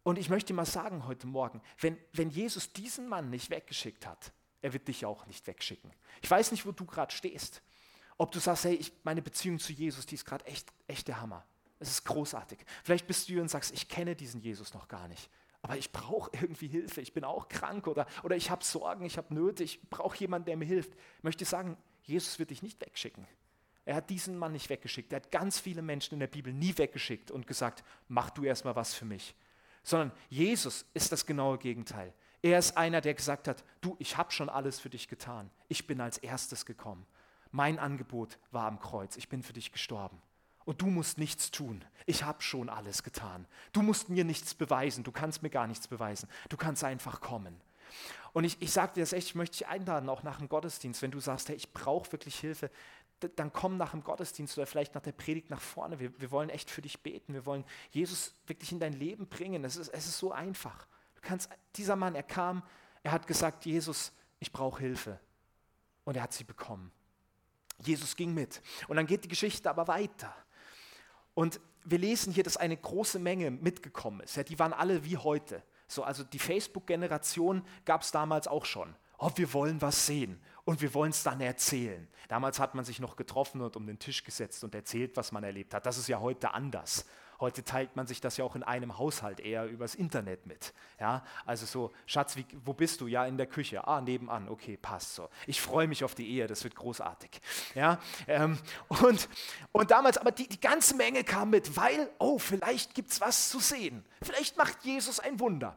[0.04, 4.32] Und ich möchte mal sagen heute Morgen, wenn, wenn Jesus diesen Mann nicht weggeschickt hat,
[4.61, 5.92] er wird dich auch nicht wegschicken.
[6.22, 7.62] Ich weiß nicht, wo du gerade stehst.
[8.18, 11.20] Ob du sagst, hey, ich, meine Beziehung zu Jesus, die ist gerade echt, echt der
[11.20, 11.44] Hammer.
[11.80, 12.61] Es ist großartig.
[12.85, 15.28] Vielleicht bist du hier und sagst, ich kenne diesen Jesus noch gar nicht
[15.62, 19.16] aber ich brauche irgendwie Hilfe, ich bin auch krank oder, oder ich habe Sorgen, ich
[19.16, 20.92] habe Nöte, ich brauche jemanden, der mir hilft.
[21.18, 23.27] Ich möchte sagen, Jesus wird dich nicht wegschicken.
[23.85, 25.12] Er hat diesen Mann nicht weggeschickt.
[25.12, 28.77] Er hat ganz viele Menschen in der Bibel nie weggeschickt und gesagt, mach du erstmal
[28.77, 29.35] was für mich.
[29.83, 32.12] Sondern Jesus ist das genaue Gegenteil.
[32.42, 35.51] Er ist einer, der gesagt hat, du, ich habe schon alles für dich getan.
[35.68, 37.07] Ich bin als erstes gekommen.
[37.53, 39.16] Mein Angebot war am Kreuz.
[39.16, 40.20] Ich bin für dich gestorben.
[40.64, 41.85] Und du musst nichts tun.
[42.07, 43.46] Ich habe schon alles getan.
[43.72, 45.05] Du musst mir nichts beweisen.
[45.05, 46.29] Du kannst mir gar nichts beweisen.
[46.48, 47.61] Du kannst einfach kommen.
[48.33, 51.03] Und ich, ich sage dir das echt, ich möchte dich einladen, auch nach dem Gottesdienst,
[51.03, 52.70] wenn du sagst, hey, ich brauche wirklich Hilfe,
[53.37, 56.01] dann komm nach dem Gottesdienst oder vielleicht nach der Predigt nach vorne.
[56.01, 57.35] Wir, wir wollen echt für dich beten.
[57.35, 59.64] Wir wollen Jesus wirklich in dein Leben bringen.
[59.64, 60.87] Es ist, es ist so einfach.
[61.14, 62.62] Du kannst, dieser Mann, er kam,
[63.03, 65.20] er hat gesagt, Jesus, ich brauche Hilfe.
[66.05, 66.90] Und er hat sie bekommen.
[67.79, 68.61] Jesus ging mit.
[68.88, 70.35] Und dann geht die Geschichte aber weiter.
[71.34, 74.36] Und wir lesen hier, dass eine große Menge mitgekommen ist.
[74.36, 75.62] Ja, die waren alle wie heute.
[75.88, 78.94] So, also die Facebook-Generation gab es damals auch schon.
[79.18, 82.08] Oh, wir wollen was sehen und wir wollen es dann erzählen.
[82.28, 85.44] Damals hat man sich noch getroffen und um den Tisch gesetzt und erzählt, was man
[85.44, 85.86] erlebt hat.
[85.86, 87.06] Das ist ja heute anders.
[87.42, 90.72] Heute teilt man sich das ja auch in einem Haushalt eher übers Internet mit.
[91.00, 93.09] Ja, also so, Schatz, wie, wo bist du?
[93.09, 93.85] Ja, in der Küche.
[93.88, 94.48] Ah, nebenan.
[94.48, 95.28] Okay, passt so.
[95.48, 97.40] Ich freue mich auf die Ehe, das wird großartig.
[97.74, 99.28] Ja, ähm, und,
[99.72, 103.48] und damals, aber die, die ganze Menge kam mit, weil, oh, vielleicht gibt es was
[103.48, 104.05] zu sehen.
[104.22, 105.76] Vielleicht macht Jesus ein Wunder.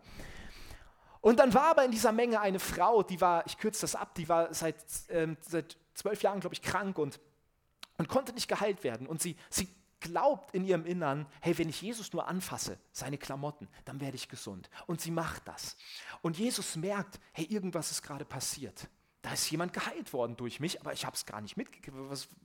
[1.20, 4.14] Und dann war aber in dieser Menge eine Frau, die war, ich kürze das ab,
[4.14, 4.76] die war seit,
[5.10, 7.20] ähm, seit zwölf Jahren, glaube ich, krank und,
[7.98, 9.08] und konnte nicht geheilt werden.
[9.08, 9.68] Und sie, sie
[10.06, 14.30] glaubt in ihrem Innern, hey, wenn ich Jesus nur anfasse, seine Klamotten, dann werde ich
[14.30, 14.70] gesund.
[14.86, 15.76] Und sie macht das.
[16.22, 18.88] Und Jesus merkt, hey, irgendwas ist gerade passiert.
[19.22, 21.98] da ist jemand geheilt worden durch mich, aber ich habe es gar nicht mitgekriegt.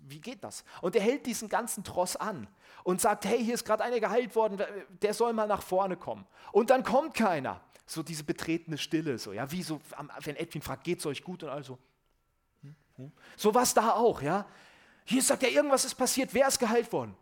[0.09, 0.65] Wie geht das?
[0.81, 2.49] Und er hält diesen ganzen Tross an
[2.85, 4.63] und sagt, hey, hier ist gerade einer geheilt worden,
[5.03, 6.27] der soll mal nach vorne kommen.
[6.53, 7.61] Und dann kommt keiner.
[7.85, 9.81] So diese betretene Stille, so, ja, wie so,
[10.21, 11.43] wenn Edwin fragt, geht's euch gut?
[11.43, 11.79] Und also,
[12.63, 13.13] hm, hm.
[13.37, 14.47] so was da auch, ja.
[15.05, 17.17] Hier sagt er, irgendwas ist passiert, wer ist geheilt worden?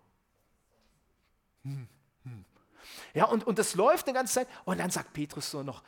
[3.15, 4.49] Ja, und, und das läuft eine ganze Zeit.
[4.65, 5.83] Und dann sagt Petrus so noch,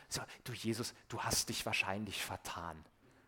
[0.44, 2.84] du Jesus, du hast dich wahrscheinlich vertan.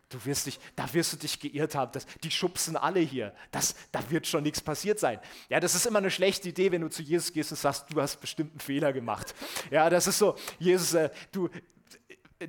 [0.09, 1.91] Du wirst dich, da wirst du dich geirrt haben.
[1.91, 3.33] Das, die schubsen alle hier.
[3.51, 5.19] Das, da wird schon nichts passiert sein.
[5.49, 7.99] Ja, das ist immer eine schlechte Idee, wenn du zu Jesus gehst und sagst, du
[7.99, 9.33] hast bestimmt einen Fehler gemacht.
[9.71, 11.49] Ja, das ist so, Jesus, äh, du,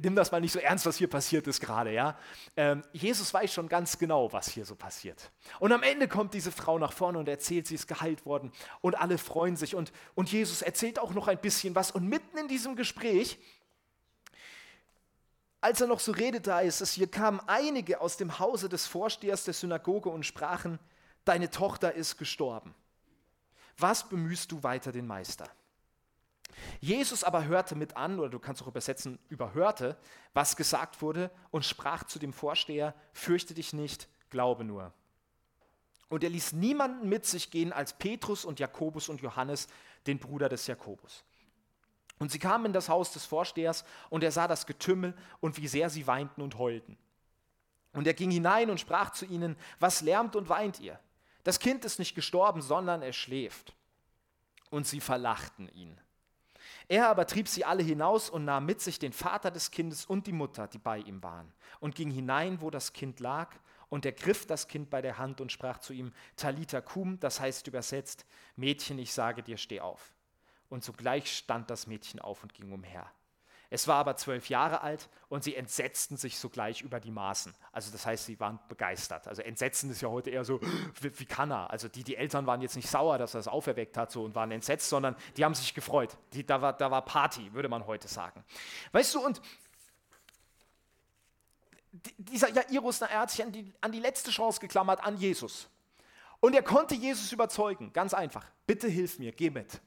[0.02, 1.92] nimm das mal nicht so ernst, was hier passiert ist gerade.
[1.92, 2.18] Ja?
[2.56, 5.30] Ähm, Jesus weiß schon ganz genau, was hier so passiert.
[5.60, 8.94] Und am Ende kommt diese Frau nach vorne und erzählt, sie ist geheilt worden und
[8.94, 9.74] alle freuen sich.
[9.74, 11.90] Und, und Jesus erzählt auch noch ein bisschen was.
[11.90, 13.38] Und mitten in diesem Gespräch,
[15.60, 18.86] als er noch so redet, da ist es, hier kamen einige aus dem Hause des
[18.86, 20.78] Vorstehers der Synagoge und sprachen,
[21.24, 22.74] deine Tochter ist gestorben.
[23.78, 25.48] Was bemühst du weiter den Meister?
[26.80, 29.96] Jesus aber hörte mit an, oder du kannst auch übersetzen, überhörte,
[30.32, 34.92] was gesagt wurde und sprach zu dem Vorsteher, fürchte dich nicht, glaube nur.
[36.08, 39.68] Und er ließ niemanden mit sich gehen als Petrus und Jakobus und Johannes,
[40.06, 41.24] den Bruder des Jakobus.
[42.18, 45.68] Und sie kamen in das Haus des Vorstehers und er sah das Getümmel und wie
[45.68, 46.96] sehr sie weinten und heulten.
[47.92, 50.98] Und er ging hinein und sprach zu ihnen, was lärmt und weint ihr?
[51.42, 53.74] Das Kind ist nicht gestorben, sondern es schläft.
[54.70, 56.00] Und sie verlachten ihn.
[56.88, 60.26] Er aber trieb sie alle hinaus und nahm mit sich den Vater des Kindes und
[60.26, 63.54] die Mutter, die bei ihm waren, und ging hinein, wo das Kind lag,
[63.88, 67.40] und er griff das Kind bei der Hand und sprach zu ihm, Talita kum, das
[67.40, 70.12] heißt übersetzt, Mädchen, ich sage dir, steh auf.
[70.68, 73.10] Und sogleich stand das Mädchen auf und ging umher.
[73.74, 77.52] Es war aber zwölf Jahre alt und sie entsetzten sich sogleich über die Maßen.
[77.72, 79.26] Also das heißt, sie waren begeistert.
[79.26, 80.60] Also entsetzen ist ja heute eher so,
[81.00, 81.72] wie, wie kann er?
[81.72, 84.36] Also die, die Eltern waren jetzt nicht sauer, dass er das auferweckt hat so, und
[84.36, 86.16] waren entsetzt, sondern die haben sich gefreut.
[86.34, 88.44] Die, da, war, da war Party, würde man heute sagen.
[88.92, 89.42] Weißt du, und
[92.16, 95.68] dieser Jairus, er hat sich an die, an die letzte Chance geklammert, an Jesus.
[96.38, 98.46] Und er konnte Jesus überzeugen, ganz einfach.
[98.68, 99.80] Bitte hilf mir, geh mit.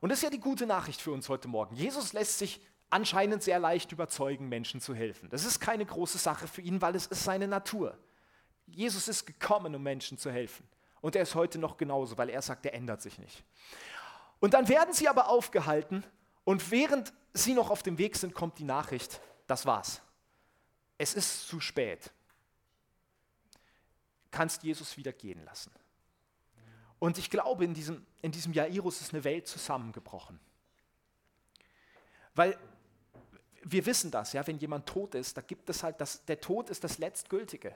[0.00, 1.76] Und das ist ja die gute Nachricht für uns heute Morgen.
[1.76, 5.30] Jesus lässt sich anscheinend sehr leicht überzeugen, Menschen zu helfen.
[5.30, 7.96] Das ist keine große Sache für ihn, weil es ist seine Natur.
[8.66, 10.68] Jesus ist gekommen, um Menschen zu helfen.
[11.00, 13.42] Und er ist heute noch genauso, weil er sagt, er ändert sich nicht.
[14.38, 16.04] Und dann werden sie aber aufgehalten
[16.44, 20.02] und während sie noch auf dem Weg sind, kommt die Nachricht, das war's.
[20.98, 22.10] Es ist zu spät.
[24.30, 25.72] Kannst Jesus wieder gehen lassen.
[26.98, 30.38] Und ich glaube, in diesem, in diesem Jairus ist eine Welt zusammengebrochen.
[32.34, 32.58] Weil
[33.62, 36.70] wir wissen das, ja, wenn jemand tot ist, da gibt es halt das, der Tod
[36.70, 37.74] ist das Letztgültige.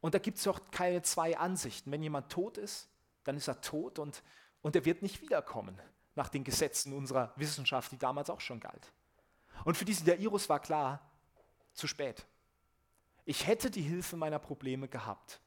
[0.00, 1.90] Und da gibt es auch keine zwei Ansichten.
[1.90, 2.88] Wenn jemand tot ist,
[3.24, 4.22] dann ist er tot und,
[4.62, 5.80] und er wird nicht wiederkommen,
[6.14, 8.92] nach den Gesetzen unserer Wissenschaft, die damals auch schon galt.
[9.64, 11.00] Und für diesen Jairus war klar,
[11.72, 12.26] zu spät.
[13.24, 15.40] Ich hätte die Hilfe meiner Probleme gehabt.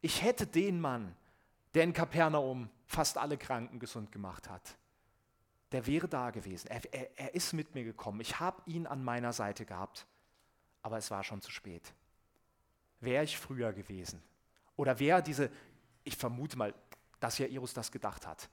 [0.00, 1.16] Ich hätte den Mann,
[1.74, 4.76] der in Kapernaum fast alle Kranken gesund gemacht hat
[5.72, 6.68] der wäre da gewesen.
[6.68, 8.20] Er, er, er ist mit mir gekommen.
[8.20, 10.06] Ich habe ihn an meiner Seite gehabt,
[10.82, 11.92] aber es war schon zu spät.
[13.00, 14.22] Wäre ich früher gewesen
[14.76, 15.50] oder wäre diese,
[16.04, 16.74] ich vermute mal,
[17.20, 18.48] dass Jairus das gedacht hat,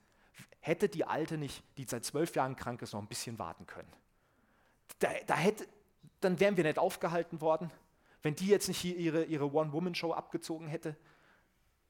[0.60, 3.91] hätte die Alte nicht, die seit zwölf Jahren krank ist, noch ein bisschen warten können.
[4.99, 5.67] Da, da hätte,
[6.19, 7.71] dann wären wir nicht aufgehalten worden,
[8.23, 10.95] wenn die jetzt nicht hier ihre, ihre One-Woman-Show abgezogen hätte,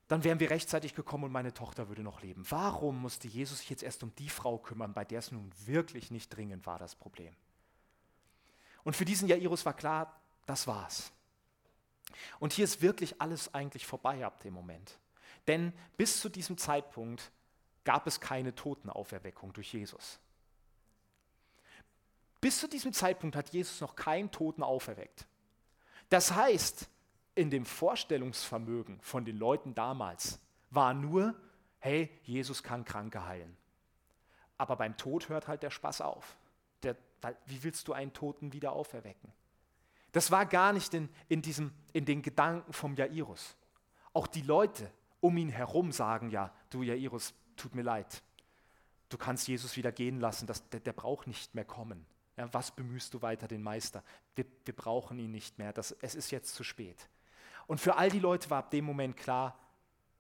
[0.08, 2.44] dann wären wir rechtzeitig gekommen und meine Tochter würde noch leben.
[2.50, 6.12] Warum musste Jesus sich jetzt erst um die Frau kümmern, bei der es nun wirklich
[6.12, 7.36] nicht dringend war, das Problem?
[8.84, 11.12] Und für diesen Jairus war klar, das war's.
[12.40, 15.00] Und hier ist wirklich alles eigentlich vorbei ab dem Moment.
[15.48, 17.32] Denn bis zu diesem Zeitpunkt
[17.84, 20.20] gab es keine Totenauferweckung durch Jesus.
[22.42, 25.26] Bis zu diesem Zeitpunkt hat Jesus noch keinen Toten auferweckt.
[26.10, 26.88] Das heißt,
[27.36, 31.36] in dem Vorstellungsvermögen von den Leuten damals war nur,
[31.80, 33.56] hey, Jesus kann Kranke heilen.
[34.58, 36.38] Aber beim Tod hört halt der Spaß auf.
[36.84, 36.96] Der,
[37.46, 39.32] wie willst du einen Toten wieder auferwecken?
[40.12, 43.58] Das war gar nicht in, in, diesem, in den Gedanken vom Jairus.
[44.14, 48.22] Auch die Leute um ihn herum sagen ja, du Jairus, tut mir leid.
[49.10, 52.06] Du kannst Jesus wieder gehen lassen, das, der, der braucht nicht mehr kommen.
[52.38, 54.04] Ja, was bemühst du weiter den Meister?
[54.36, 57.10] Wir, wir brauchen ihn nicht mehr, das, es ist jetzt zu spät.
[57.68, 59.58] Und für all die Leute war ab dem Moment klar,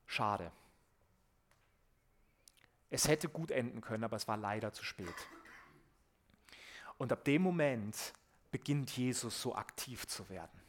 [0.05, 0.51] schade.
[2.89, 5.15] Es hätte gut enden können, aber es war leider zu spät.
[6.97, 8.13] Und ab dem Moment
[8.51, 10.62] beginnt Jesus so aktiv zu werden.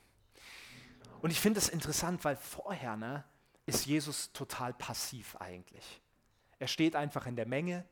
[1.23, 3.25] Und ich finde es interessant, weil vorher ne,
[3.65, 6.01] ist Jesus total passiv eigentlich.
[6.59, 7.85] Er steht einfach in der Menge.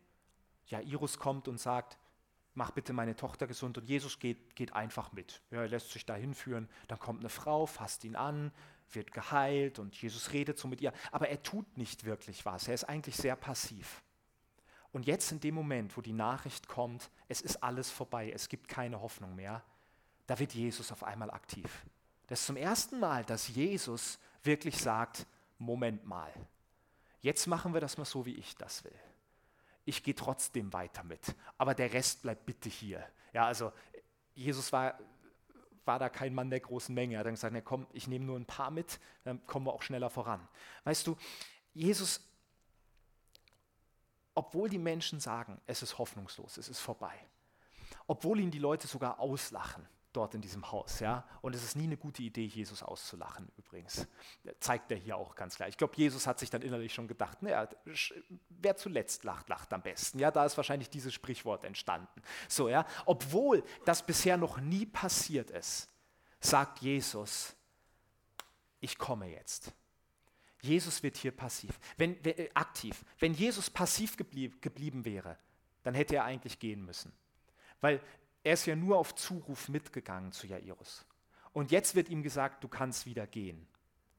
[0.66, 1.98] Jairus kommt und sagt,
[2.54, 3.78] mach bitte meine Tochter gesund.
[3.78, 5.42] Und Jesus geht, geht einfach mit.
[5.50, 6.68] Ja, er lässt sich da hinführen.
[6.88, 8.52] Dann kommt eine Frau, fasst ihn an,
[8.92, 10.92] wird geheilt und Jesus redet so mit ihr.
[11.10, 12.68] Aber er tut nicht wirklich was.
[12.68, 14.02] Er ist eigentlich sehr passiv.
[14.92, 18.68] Und jetzt in dem Moment, wo die Nachricht kommt, es ist alles vorbei, es gibt
[18.68, 19.62] keine Hoffnung mehr,
[20.26, 21.84] da wird Jesus auf einmal aktiv.
[22.28, 25.26] Das ist zum ersten Mal, dass Jesus wirklich sagt,
[25.58, 26.32] Moment mal,
[27.20, 28.94] jetzt machen wir das mal so, wie ich das will.
[29.84, 33.04] Ich gehe trotzdem weiter mit, aber der Rest bleibt bitte hier.
[33.32, 33.72] Ja, also
[34.34, 34.98] Jesus war,
[35.86, 37.14] war da kein Mann der großen Menge.
[37.14, 39.72] Er hat dann gesagt, na komm, ich nehme nur ein paar mit, dann kommen wir
[39.72, 40.46] auch schneller voran.
[40.84, 41.16] Weißt du,
[41.72, 42.20] Jesus,
[44.34, 47.14] obwohl die Menschen sagen, es ist hoffnungslos, es ist vorbei,
[48.06, 51.00] obwohl ihn die Leute sogar auslachen, dort in diesem Haus.
[51.00, 51.24] Ja?
[51.42, 54.06] Und es ist nie eine gute Idee, Jesus auszulachen übrigens.
[54.60, 55.68] Zeigt er hier auch ganz klar.
[55.68, 57.68] Ich glaube, Jesus hat sich dann innerlich schon gedacht, naja,
[58.48, 60.18] wer zuletzt lacht, lacht am besten.
[60.18, 62.22] Ja, da ist wahrscheinlich dieses Sprichwort entstanden.
[62.48, 65.88] So, ja, obwohl das bisher noch nie passiert ist,
[66.40, 67.54] sagt Jesus,
[68.80, 69.72] ich komme jetzt.
[70.60, 73.04] Jesus wird hier passiv, wenn, äh, aktiv.
[73.18, 75.38] Wenn Jesus passiv geblieb, geblieben wäre,
[75.82, 77.12] dann hätte er eigentlich gehen müssen.
[77.80, 78.00] Weil
[78.44, 81.04] er ist ja nur auf Zuruf mitgegangen zu Jairus.
[81.52, 83.66] Und jetzt wird ihm gesagt, du kannst wieder gehen.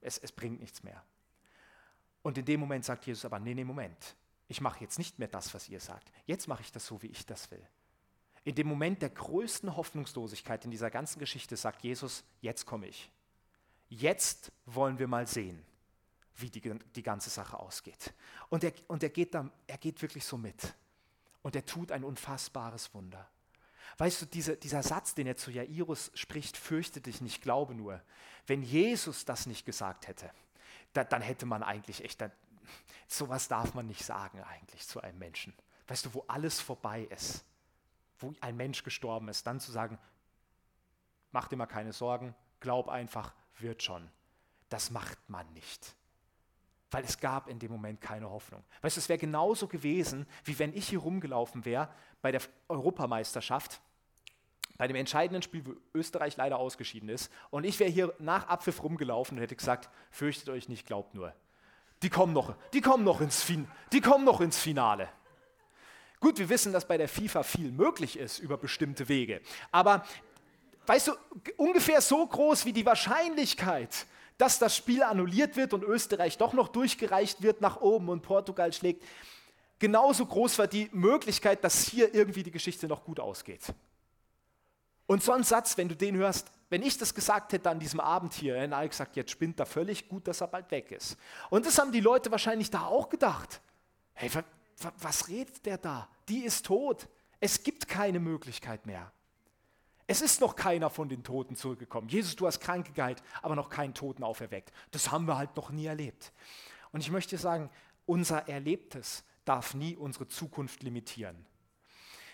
[0.02, 1.02] Es, es bringt nichts mehr.
[2.24, 4.16] Und in dem Moment sagt Jesus aber, nee, nee, Moment.
[4.48, 6.12] Ich mache jetzt nicht mehr das, was ihr sagt.
[6.26, 7.66] Jetzt mache ich das so, wie ich das will.
[8.44, 13.12] In dem Moment der größten Hoffnungslosigkeit in dieser ganzen Geschichte sagt Jesus, jetzt komme ich.
[13.90, 15.64] Jetzt wollen wir mal sehen,
[16.36, 18.14] wie die, die ganze Sache ausgeht.
[18.50, 20.74] Und, er, und er, geht dann, er geht wirklich so mit.
[21.42, 23.30] Und er tut ein unfassbares Wunder.
[23.98, 28.02] Weißt du, diese, dieser Satz, den er zu Jairus spricht, fürchte dich nicht, glaube nur.
[28.48, 30.32] Wenn Jesus das nicht gesagt hätte,
[30.94, 32.32] da, dann hätte man eigentlich echt, da,
[33.08, 35.54] sowas darf man nicht sagen eigentlich zu einem Menschen.
[35.88, 37.46] Weißt du, wo alles vorbei ist,
[38.20, 40.00] wo ein Mensch gestorben ist, dann zu sagen,
[41.32, 44.10] mach dir mal keine Sorgen, glaub einfach, wird schon.
[44.70, 45.96] Das macht man nicht.
[46.92, 48.64] Weil es gab in dem Moment keine Hoffnung.
[48.82, 51.90] Weißt du, es wäre genauso gewesen, wie wenn ich hier rumgelaufen wäre
[52.22, 53.82] bei der Europameisterschaft
[54.78, 58.84] bei dem entscheidenden Spiel, wo Österreich leider ausgeschieden ist, und ich wäre hier nach Abpfiff
[58.84, 61.34] rumgelaufen und hätte gesagt, fürchtet euch nicht, glaubt nur.
[62.02, 65.08] Die kommen noch, die kommen noch ins, fin die kommen noch ins Finale.
[66.20, 70.06] Gut, wir wissen, dass bei der FIFA viel möglich ist über bestimmte Wege, aber
[70.88, 71.14] weißt du,
[71.58, 74.06] ungefähr so groß wie die Wahrscheinlichkeit,
[74.38, 78.74] dass das Spiel annulliert wird und Österreich doch noch durchgereicht wird nach oben und Portugal
[78.74, 79.04] schlägt,
[79.80, 83.62] genauso groß war die Möglichkeit, dass hier irgendwie die Geschichte noch gut ausgeht.
[85.08, 88.00] Und so ein Satz, wenn du den hörst, wenn ich das gesagt hätte an diesem
[88.00, 91.16] Abend hier, hätten alle gesagt, jetzt spinnt er völlig gut, dass er bald weg ist.
[91.50, 93.62] Und das haben die Leute wahrscheinlich da auch gedacht.
[94.14, 94.32] Hey,
[94.98, 96.10] was redet der da?
[96.28, 97.08] Die ist tot.
[97.40, 99.12] Es gibt keine Möglichkeit mehr.
[100.08, 102.10] Es ist noch keiner von den Toten zurückgekommen.
[102.10, 104.72] Jesus, du hast Kranke geheilt, aber noch keinen Toten auferweckt.
[104.92, 106.32] Das haben wir halt noch nie erlebt.
[106.92, 107.70] Und ich möchte sagen,
[108.06, 111.46] unser Erlebtes darf nie unsere Zukunft limitieren.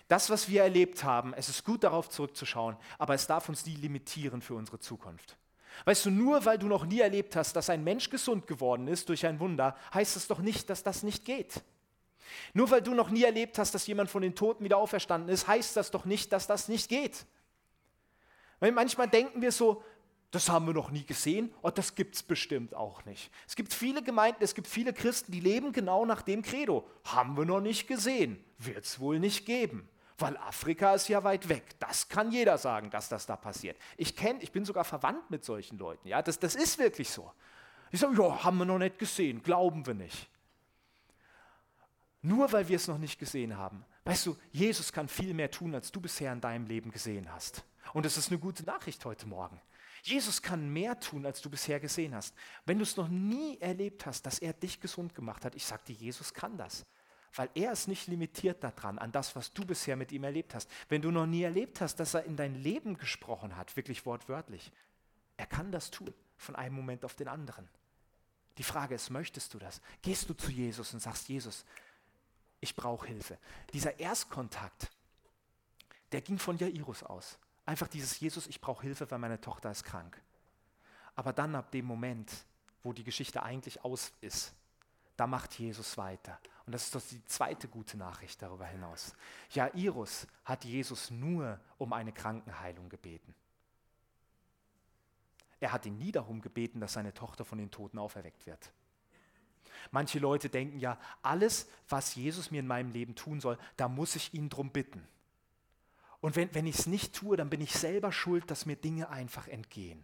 [0.09, 3.75] Das, was wir erlebt haben, es ist gut darauf zurückzuschauen, aber es darf uns nie
[3.75, 5.37] limitieren für unsere Zukunft.
[5.85, 9.07] Weißt du, nur weil du noch nie erlebt hast, dass ein Mensch gesund geworden ist
[9.07, 11.63] durch ein Wunder, heißt es doch nicht, dass das nicht geht.
[12.53, 15.47] Nur weil du noch nie erlebt hast, dass jemand von den Toten wieder auferstanden ist,
[15.47, 17.25] heißt das doch nicht, dass das nicht geht.
[18.61, 19.83] Weil manchmal denken wir so,
[20.31, 23.29] das haben wir noch nie gesehen und das gibt es bestimmt auch nicht.
[23.45, 26.87] Es gibt viele Gemeinden, es gibt viele Christen, die leben genau nach dem Credo.
[27.03, 29.89] Haben wir noch nicht gesehen, wird es wohl nicht geben
[30.21, 31.63] weil Afrika ist ja weit weg.
[31.79, 33.77] Das kann jeder sagen, dass das da passiert.
[33.97, 36.07] Ich kenne, ich bin sogar verwandt mit solchen Leuten.
[36.07, 37.31] Ja, das, das ist wirklich so.
[37.91, 40.29] Ich sage, ja, haben wir noch nicht gesehen, glauben wir nicht.
[42.21, 43.83] Nur weil wir es noch nicht gesehen haben.
[44.05, 47.63] Weißt du, Jesus kann viel mehr tun, als du bisher in deinem Leben gesehen hast.
[47.93, 49.59] Und das ist eine gute Nachricht heute Morgen.
[50.03, 52.33] Jesus kann mehr tun, als du bisher gesehen hast.
[52.65, 55.83] Wenn du es noch nie erlebt hast, dass er dich gesund gemacht hat, ich sage
[55.87, 56.85] dir, Jesus kann das
[57.35, 60.69] weil er ist nicht limitiert daran, an das, was du bisher mit ihm erlebt hast.
[60.89, 64.71] Wenn du noch nie erlebt hast, dass er in dein Leben gesprochen hat, wirklich wortwörtlich,
[65.37, 67.69] er kann das tun, von einem Moment auf den anderen.
[68.57, 69.81] Die Frage ist, möchtest du das?
[70.01, 71.65] Gehst du zu Jesus und sagst, Jesus,
[72.59, 73.37] ich brauche Hilfe.
[73.73, 74.91] Dieser Erstkontakt,
[76.11, 77.37] der ging von Jairus aus.
[77.71, 80.21] Einfach dieses Jesus, ich brauche Hilfe, weil meine Tochter ist krank.
[81.15, 82.29] Aber dann ab dem Moment,
[82.83, 84.53] wo die Geschichte eigentlich aus ist,
[85.15, 86.37] da macht Jesus weiter.
[86.65, 89.15] Und das ist doch die zweite gute Nachricht darüber hinaus.
[89.51, 93.33] Jairus hat Jesus nur um eine Krankenheilung gebeten.
[95.61, 98.73] Er hat ihn nie darum gebeten, dass seine Tochter von den Toten auferweckt wird.
[99.91, 104.17] Manche Leute denken ja, alles, was Jesus mir in meinem Leben tun soll, da muss
[104.17, 105.07] ich ihn drum bitten.
[106.21, 109.09] Und wenn, wenn ich es nicht tue, dann bin ich selber schuld, dass mir Dinge
[109.09, 110.03] einfach entgehen.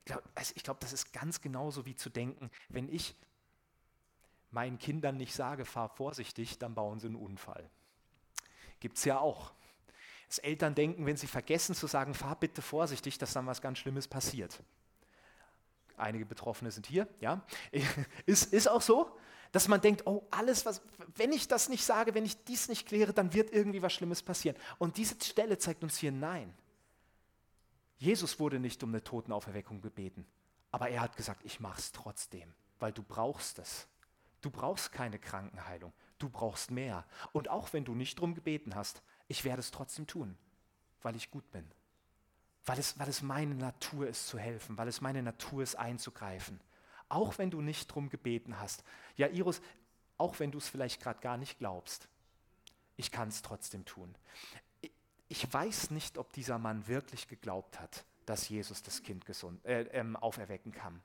[0.00, 3.14] Ich glaube, also glaub, das ist ganz genauso wie zu denken, wenn ich
[4.50, 7.68] meinen Kindern nicht sage, fahr vorsichtig, dann bauen sie einen Unfall.
[8.80, 9.52] Gibt es ja auch.
[10.28, 13.78] Dass Eltern denken, wenn sie vergessen zu sagen, fahr bitte vorsichtig, dass dann was ganz
[13.78, 14.62] Schlimmes passiert.
[15.96, 17.44] Einige Betroffene sind hier, ja.
[18.26, 19.16] Ist, ist auch so,
[19.54, 20.82] dass man denkt, oh, alles, was,
[21.14, 24.20] wenn ich das nicht sage, wenn ich dies nicht kläre, dann wird irgendwie was Schlimmes
[24.20, 24.56] passieren.
[24.78, 26.52] Und diese Stelle zeigt uns hier, nein.
[27.98, 30.26] Jesus wurde nicht um eine Totenauferweckung gebeten,
[30.72, 33.86] aber er hat gesagt, ich mache es trotzdem, weil du brauchst es.
[34.40, 37.06] Du brauchst keine Krankenheilung, du brauchst mehr.
[37.30, 40.36] Und auch wenn du nicht darum gebeten hast, ich werde es trotzdem tun,
[41.00, 41.70] weil ich gut bin.
[42.64, 46.60] Weil es, weil es meine Natur ist zu helfen, weil es meine Natur ist einzugreifen.
[47.14, 48.82] Auch wenn du nicht darum gebeten hast.
[49.16, 49.62] Ja, Iris,
[50.18, 52.08] auch wenn du es vielleicht gerade gar nicht glaubst,
[52.96, 54.12] ich kann es trotzdem tun.
[55.28, 59.82] Ich weiß nicht, ob dieser Mann wirklich geglaubt hat, dass Jesus das Kind gesund, äh,
[59.92, 61.00] ähm, auferwecken kann.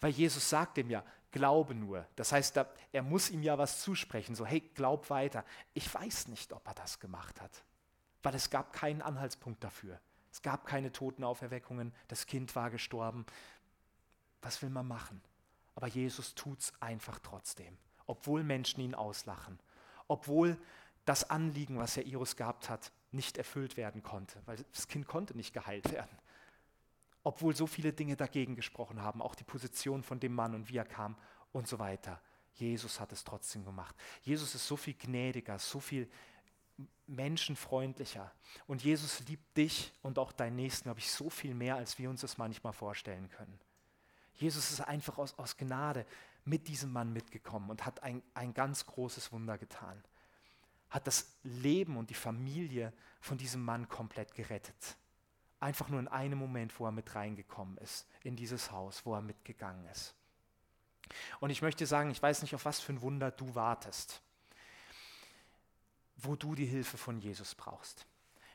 [0.00, 2.04] Weil Jesus sagt ihm ja, glaube nur.
[2.16, 5.44] Das heißt, da, er muss ihm ja was zusprechen, so hey, glaub weiter.
[5.74, 7.62] Ich weiß nicht, ob er das gemacht hat,
[8.24, 10.00] weil es gab keinen Anhaltspunkt dafür.
[10.32, 13.24] Es gab keine Totenauferweckungen, das Kind war gestorben.
[14.42, 15.22] Was will man machen?
[15.76, 19.60] Aber Jesus tut es einfach trotzdem, obwohl Menschen ihn auslachen,
[20.08, 20.58] obwohl
[21.04, 25.54] das Anliegen, was Jairus gehabt hat, nicht erfüllt werden konnte, weil das Kind konnte nicht
[25.54, 26.18] geheilt werden
[27.26, 30.76] obwohl so viele Dinge dagegen gesprochen haben, auch die Position von dem Mann und wie
[30.76, 31.16] er kam
[31.50, 32.20] und so weiter.
[32.54, 33.96] Jesus hat es trotzdem gemacht.
[34.22, 36.08] Jesus ist so viel gnädiger, so viel
[37.08, 38.30] menschenfreundlicher.
[38.68, 42.08] Und Jesus liebt dich und auch deinen Nächsten, glaube ich, so viel mehr, als wir
[42.10, 43.58] uns das manchmal vorstellen können.
[44.36, 46.06] Jesus ist einfach aus, aus Gnade
[46.44, 50.02] mit diesem Mann mitgekommen und hat ein, ein ganz großes Wunder getan.
[50.90, 54.96] Hat das Leben und die Familie von diesem Mann komplett gerettet.
[55.58, 59.22] Einfach nur in einem Moment, wo er mit reingekommen ist, in dieses Haus, wo er
[59.22, 60.14] mitgegangen ist.
[61.40, 64.20] Und ich möchte sagen, ich weiß nicht, auf was für ein Wunder du wartest,
[66.16, 68.06] wo du die Hilfe von Jesus brauchst.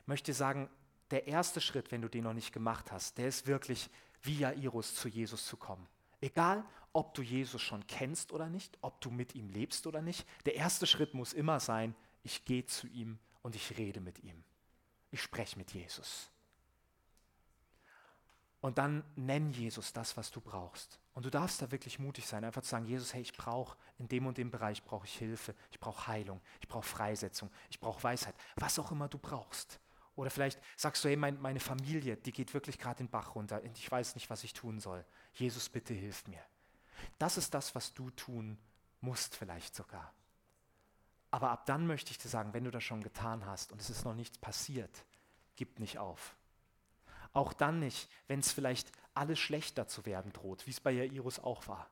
[0.01, 0.69] Ich möchte sagen,
[1.11, 3.89] der erste Schritt, wenn du den noch nicht gemacht hast, der ist wirklich
[4.23, 5.87] wie Jairus zu Jesus zu kommen.
[6.21, 10.25] Egal, ob du Jesus schon kennst oder nicht, ob du mit ihm lebst oder nicht,
[10.45, 14.43] der erste Schritt muss immer sein, ich gehe zu ihm und ich rede mit ihm.
[15.09, 16.29] Ich spreche mit Jesus.
[18.61, 20.99] Und dann nenn Jesus das, was du brauchst.
[21.13, 24.07] Und du darfst da wirklich mutig sein, einfach zu sagen, Jesus, hey, ich brauche in
[24.07, 28.03] dem und dem Bereich brauche ich Hilfe, ich brauche Heilung, ich brauche Freisetzung, ich brauche
[28.03, 29.79] Weisheit, was auch immer du brauchst.
[30.15, 33.61] Oder vielleicht sagst du, hey, mein, meine Familie, die geht wirklich gerade den Bach runter
[33.63, 35.05] und ich weiß nicht, was ich tun soll.
[35.33, 36.41] Jesus, bitte hilf mir.
[37.17, 38.57] Das ist das, was du tun
[38.99, 40.13] musst vielleicht sogar.
[41.31, 43.89] Aber ab dann möchte ich dir sagen, wenn du das schon getan hast und es
[43.89, 45.05] ist noch nichts passiert,
[45.55, 46.35] gib nicht auf.
[47.33, 51.39] Auch dann nicht, wenn es vielleicht alles schlechter zu werden droht, wie es bei Jairus
[51.39, 51.89] auch war.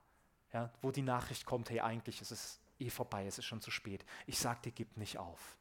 [0.51, 3.71] Ja, wo die Nachricht kommt, hey, eigentlich ist es eh vorbei, es ist schon zu
[3.71, 4.03] spät.
[4.25, 5.58] Ich sage dir, gib nicht auf.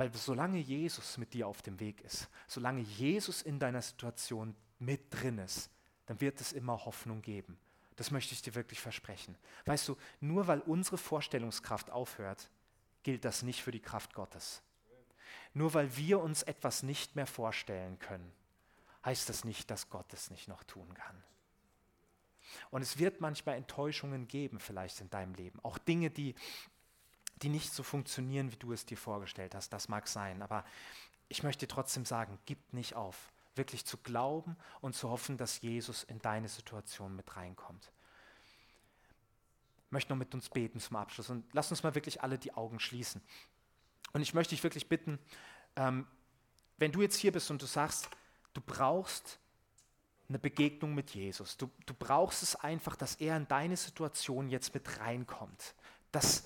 [0.00, 5.02] Weil solange Jesus mit dir auf dem Weg ist, solange Jesus in deiner Situation mit
[5.10, 5.68] drin ist,
[6.06, 7.58] dann wird es immer Hoffnung geben.
[7.96, 9.36] Das möchte ich dir wirklich versprechen.
[9.66, 12.48] Weißt du, nur weil unsere Vorstellungskraft aufhört,
[13.02, 14.62] gilt das nicht für die Kraft Gottes.
[15.52, 18.32] Nur weil wir uns etwas nicht mehr vorstellen können,
[19.04, 21.22] heißt das nicht, dass Gott es nicht noch tun kann.
[22.70, 25.60] Und es wird manchmal Enttäuschungen geben, vielleicht in deinem Leben.
[25.62, 26.34] Auch Dinge, die,
[27.42, 29.72] die nicht so funktionieren, wie du es dir vorgestellt hast.
[29.72, 30.42] Das mag sein.
[30.42, 30.64] Aber
[31.28, 33.32] ich möchte trotzdem sagen, gib nicht auf.
[33.54, 37.90] Wirklich zu glauben und zu hoffen, dass Jesus in deine Situation mit reinkommt.
[39.86, 41.30] Ich möchte noch mit uns beten zum Abschluss.
[41.30, 43.20] Und lass uns mal wirklich alle die Augen schließen.
[44.12, 45.18] Und ich möchte dich wirklich bitten,
[45.76, 46.06] ähm,
[46.78, 48.08] wenn du jetzt hier bist und du sagst,
[48.52, 49.38] Du brauchst
[50.28, 51.56] eine Begegnung mit Jesus.
[51.56, 55.74] Du, du brauchst es einfach, dass er in deine Situation jetzt mit reinkommt.
[56.12, 56.44] Dass,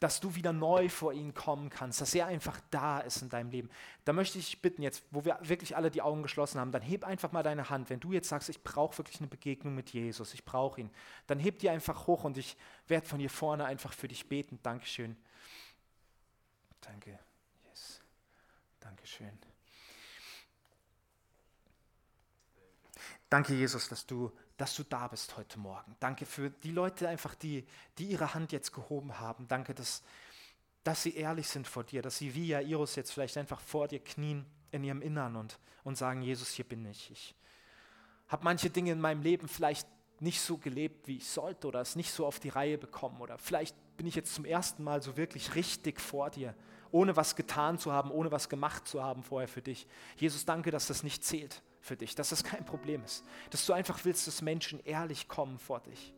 [0.00, 3.50] dass du wieder neu vor ihn kommen kannst, dass er einfach da ist in deinem
[3.50, 3.70] Leben.
[4.04, 7.04] Da möchte ich bitten, jetzt, wo wir wirklich alle die Augen geschlossen haben, dann heb
[7.04, 7.90] einfach mal deine Hand.
[7.90, 10.90] Wenn du jetzt sagst, ich brauche wirklich eine Begegnung mit Jesus, ich brauche ihn,
[11.26, 14.60] dann heb die einfach hoch und ich werde von hier vorne einfach für dich beten.
[14.62, 15.16] Dankeschön.
[16.80, 17.18] Danke.
[17.68, 18.00] Yes.
[18.80, 19.36] Dankeschön.
[23.28, 25.96] Danke, Jesus, dass du, dass du da bist heute Morgen.
[26.00, 27.64] Danke für die Leute einfach, die,
[27.96, 29.46] die ihre Hand jetzt gehoben haben.
[29.48, 30.02] Danke, dass,
[30.82, 34.00] dass sie ehrlich sind vor dir, dass sie wie Jairus jetzt vielleicht einfach vor dir
[34.00, 37.10] knien in ihrem Innern und, und sagen, Jesus, hier bin ich.
[37.10, 37.34] Ich,
[38.26, 39.88] habe manche Dinge in meinem Leben vielleicht
[40.20, 43.38] nicht so gelebt, wie ich sollte oder es nicht so auf die Reihe bekommen oder
[43.38, 46.54] vielleicht bin ich jetzt zum ersten Mal so wirklich richtig vor dir,
[46.90, 49.86] ohne was getan zu haben, ohne was gemacht zu haben vorher für dich.
[50.16, 53.72] Jesus, danke, dass das nicht zählt für dich, dass das kein Problem ist, dass du
[53.72, 56.14] einfach willst, dass Menschen ehrlich kommen vor dich.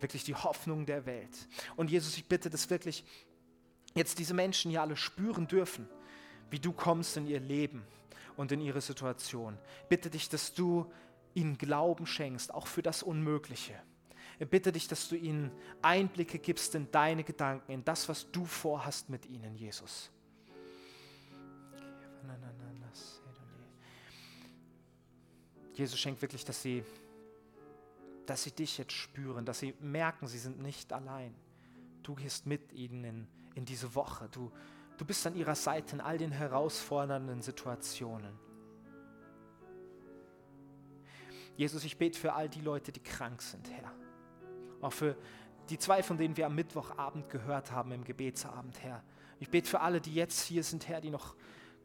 [0.00, 1.48] Wirklich die Hoffnung der Welt.
[1.76, 3.04] Und Jesus, ich bitte, dass wirklich
[3.94, 5.88] jetzt diese Menschen hier alle spüren dürfen,
[6.50, 7.82] wie du kommst in ihr Leben
[8.36, 9.56] und in ihre Situation.
[9.88, 10.92] Bitte dich, dass du
[11.32, 13.74] ihnen Glauben schenkst, auch für das Unmögliche.
[14.38, 15.50] Ich bitte dich, dass du ihnen
[15.80, 20.10] Einblicke gibst in deine Gedanken, in das, was du vorhast mit ihnen, Jesus.
[25.76, 26.82] Jesus schenkt wirklich, dass sie,
[28.24, 31.34] dass sie dich jetzt spüren, dass sie merken, sie sind nicht allein.
[32.02, 34.28] Du gehst mit ihnen in, in diese Woche.
[34.30, 34.50] Du,
[34.96, 38.38] du bist an ihrer Seite in all den herausfordernden Situationen.
[41.56, 43.92] Jesus, ich bete für all die Leute, die krank sind, Herr.
[44.80, 45.14] Auch für
[45.68, 49.02] die zwei, von denen wir am Mittwochabend gehört haben im Gebetsabend, Herr.
[49.40, 51.34] Ich bete für alle, die jetzt hier sind, Herr, die noch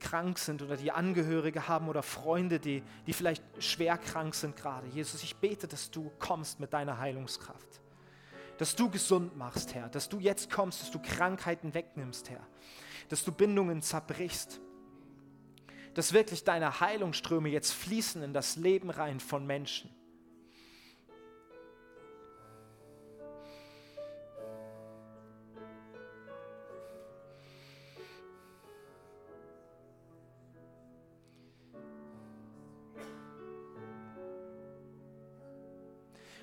[0.01, 4.87] krank sind oder die Angehörige haben oder Freunde, die, die vielleicht schwer krank sind gerade.
[4.87, 7.81] Jesus, ich bete, dass du kommst mit deiner Heilungskraft.
[8.57, 9.87] Dass du gesund machst, Herr.
[9.89, 12.45] Dass du jetzt kommst, dass du Krankheiten wegnimmst, Herr.
[13.07, 14.59] Dass du Bindungen zerbrichst
[15.93, 19.89] dass wirklich deine Heilungsströme jetzt fließen in das Leben rein von Menschen.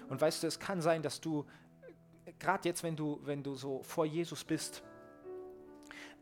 [0.08, 1.46] Und weißt du, es kann sein, dass du,
[2.38, 4.82] gerade jetzt, wenn du, wenn du so vor Jesus bist,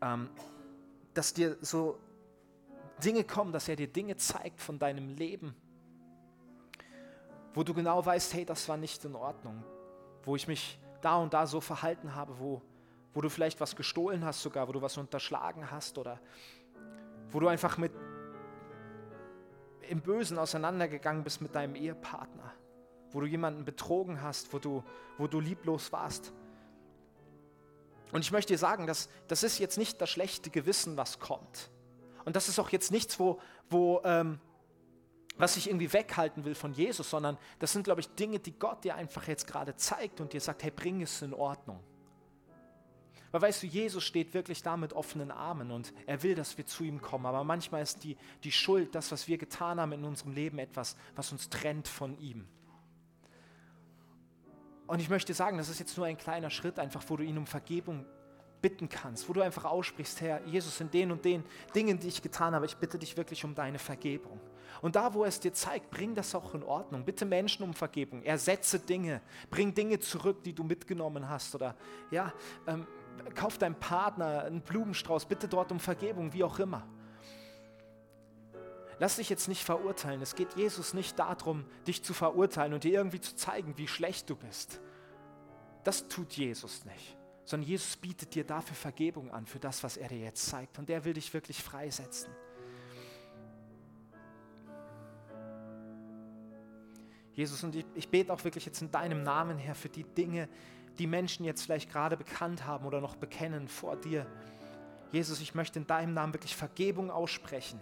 [0.03, 0.29] ähm,
[1.15, 1.99] dass dir so
[3.03, 5.55] Dinge kommen, dass er dir Dinge zeigt von deinem Leben,
[7.55, 9.65] wo du genau weißt, hey, das war nicht in Ordnung,
[10.25, 12.63] wo ich mich da und da so verhalten habe, wo,
[13.15, 16.21] wo du vielleicht was gestohlen hast sogar, wo du was unterschlagen hast oder
[17.31, 17.93] wo du einfach mit
[19.89, 22.53] im Bösen auseinandergegangen bist mit deinem Ehepartner,
[23.17, 24.85] wo du jemanden betrogen hast, wo du,
[25.17, 26.35] wo du lieblos warst.
[28.13, 31.71] Und ich möchte dir sagen, dass, das ist jetzt nicht das schlechte Gewissen, was kommt.
[32.27, 33.41] Und das ist auch jetzt nichts, wo,
[33.71, 34.39] wo ähm,
[35.39, 38.85] was ich irgendwie weghalten will von Jesus, sondern das sind, glaube ich, Dinge, die Gott
[38.85, 41.83] dir einfach jetzt gerade zeigt und dir sagt, hey, bring es in Ordnung.
[43.33, 46.67] Weil weißt du, Jesus steht wirklich da mit offenen Armen und er will, dass wir
[46.67, 47.25] zu ihm kommen.
[47.25, 50.99] Aber manchmal ist die, die Schuld, das, was wir getan haben in unserem Leben, etwas,
[51.15, 52.47] was uns trennt von ihm.
[54.87, 57.39] Und ich möchte sagen, das ist jetzt nur ein kleiner Schritt, einfach wo du ihn
[57.39, 58.05] um Vergebung
[58.63, 62.23] bitten kannst, wo du einfach aussprichst, Herr, Jesus, in den und den Dingen, die ich
[62.23, 64.41] getan habe, ich bitte dich wirklich um deine Vergebung.
[64.83, 67.05] Und da, wo er es dir zeigt, bring das auch in Ordnung.
[67.05, 68.23] Bitte Menschen um Vergebung.
[68.23, 69.23] Ersetze Dinge.
[69.51, 71.55] Bring Dinge zurück, die du mitgenommen hast.
[71.55, 71.77] Oder
[72.11, 72.33] ja,
[72.67, 72.87] ähm,
[73.35, 75.27] kauf deinem Partner einen Blumenstrauß.
[75.27, 76.87] Bitte dort um Vergebung, wie auch immer.
[78.99, 80.23] Lass dich jetzt nicht verurteilen.
[80.23, 84.31] Es geht Jesus nicht darum, dich zu verurteilen und dir irgendwie zu zeigen, wie schlecht
[84.31, 84.81] du bist.
[85.85, 87.17] Das tut Jesus nicht
[87.47, 90.79] sondern Jesus bietet dir dafür Vergebung an, für das, was er dir jetzt zeigt.
[90.79, 92.29] Und er will dich wirklich freisetzen.
[97.33, 100.49] Jesus, und ich, ich bete auch wirklich jetzt in deinem Namen, Herr, für die Dinge,
[100.99, 104.27] die Menschen jetzt vielleicht gerade bekannt haben oder noch bekennen vor dir.
[105.13, 107.81] Jesus, ich möchte in deinem Namen wirklich Vergebung aussprechen.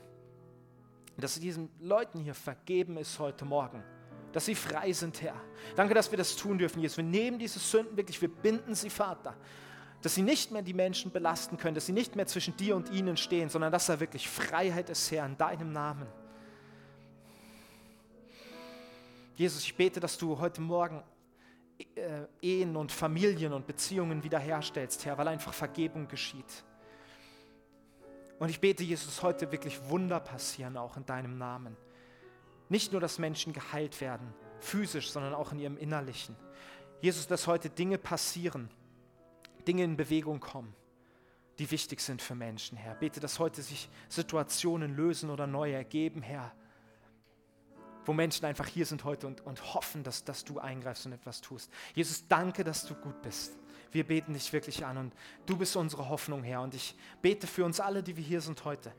[1.16, 3.82] Dass diesen Leuten hier vergeben ist heute Morgen
[4.34, 5.40] dass sie frei sind, Herr.
[5.76, 6.96] Danke, dass wir das tun dürfen, Jesus.
[6.96, 9.36] Wir nehmen diese Sünden wirklich, wir binden sie, Vater.
[10.02, 12.90] Dass sie nicht mehr die Menschen belasten können, dass sie nicht mehr zwischen dir und
[12.90, 16.08] ihnen stehen, sondern dass da wirklich Freiheit ist, Herr, in deinem Namen.
[19.36, 21.02] Jesus, ich bete, dass du heute Morgen
[21.94, 26.64] äh, Ehen und Familien und Beziehungen wiederherstellst, Herr, weil einfach Vergebung geschieht.
[28.38, 31.76] Und ich bete, Jesus, heute wirklich Wunder passieren, auch in deinem Namen.
[32.68, 36.36] Nicht nur, dass Menschen geheilt werden, physisch, sondern auch in ihrem Innerlichen.
[37.00, 38.70] Jesus, dass heute Dinge passieren,
[39.66, 40.74] Dinge in Bewegung kommen,
[41.58, 42.94] die wichtig sind für Menschen, Herr.
[42.94, 46.52] Bete, dass heute sich Situationen lösen oder neu ergeben, Herr,
[48.04, 51.40] wo Menschen einfach hier sind heute und, und hoffen, dass, dass du eingreifst und etwas
[51.40, 51.70] tust.
[51.94, 53.56] Jesus, danke, dass du gut bist.
[53.94, 55.12] Wir beten dich wirklich an und
[55.46, 56.60] du bist unsere Hoffnung, Herr.
[56.60, 58.92] Und ich bete für uns alle, die wir hier sind heute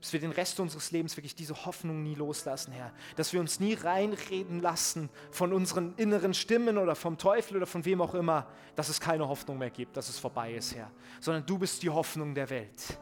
[0.00, 2.92] dass wir den Rest unseres Lebens wirklich diese Hoffnung nie loslassen, Herr.
[3.16, 7.84] Dass wir uns nie reinreden lassen von unseren inneren Stimmen oder vom Teufel oder von
[7.84, 10.90] wem auch immer, dass es keine Hoffnung mehr gibt, dass es vorbei ist, Herr.
[11.18, 13.00] Sondern du bist die Hoffnung der Welt.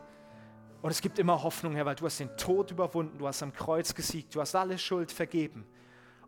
[0.82, 3.52] Und es gibt immer Hoffnung, Herr, weil du hast den Tod überwunden, du hast am
[3.52, 5.66] Kreuz gesiegt, du hast alle Schuld vergeben.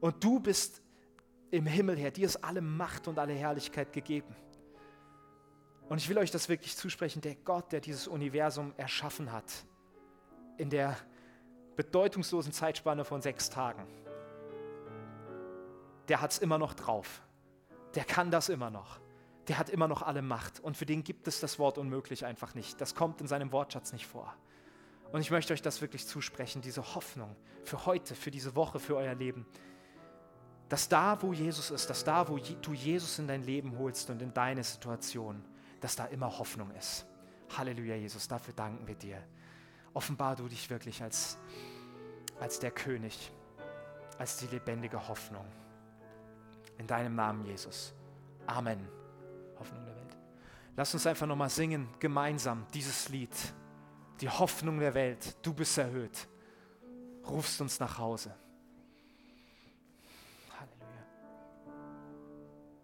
[0.00, 0.82] Und du bist
[1.50, 4.34] im Himmel her, dir ist alle Macht und alle Herrlichkeit gegeben.
[5.89, 9.45] Und ich will euch das wirklich zusprechen, der Gott, der dieses Universum erschaffen hat,
[10.57, 10.97] in der
[11.76, 13.87] bedeutungslosen Zeitspanne von sechs Tagen,
[16.09, 17.22] der hat es immer noch drauf.
[17.95, 19.01] Der kann das immer noch.
[19.49, 20.61] Der hat immer noch alle Macht.
[20.61, 22.80] Und für den gibt es das Wort unmöglich einfach nicht.
[22.80, 24.34] Das kommt in seinem Wortschatz nicht vor.
[25.12, 28.97] Und ich möchte euch das wirklich zusprechen, diese Hoffnung für heute, für diese Woche, für
[28.97, 29.47] euer Leben.
[30.68, 34.20] Dass da, wo Jesus ist, dass da, wo du Jesus in dein Leben holst und
[34.20, 35.45] in deine Situation,
[35.87, 37.07] dass da immer Hoffnung ist.
[37.57, 39.22] Halleluja, Jesus, dafür danken wir dir.
[39.95, 41.39] Offenbar du dich wirklich als,
[42.41, 43.30] als der König,
[44.18, 45.47] als die lebendige Hoffnung.
[46.78, 47.95] In deinem Namen, Jesus.
[48.49, 48.89] Amen.
[49.61, 50.16] Hoffnung der Welt.
[50.74, 53.37] Lass uns einfach nochmal singen, gemeinsam dieses Lied.
[54.20, 55.37] Die Hoffnung der Welt.
[55.47, 56.26] Du bist erhöht.
[57.28, 58.34] Rufst uns nach Hause.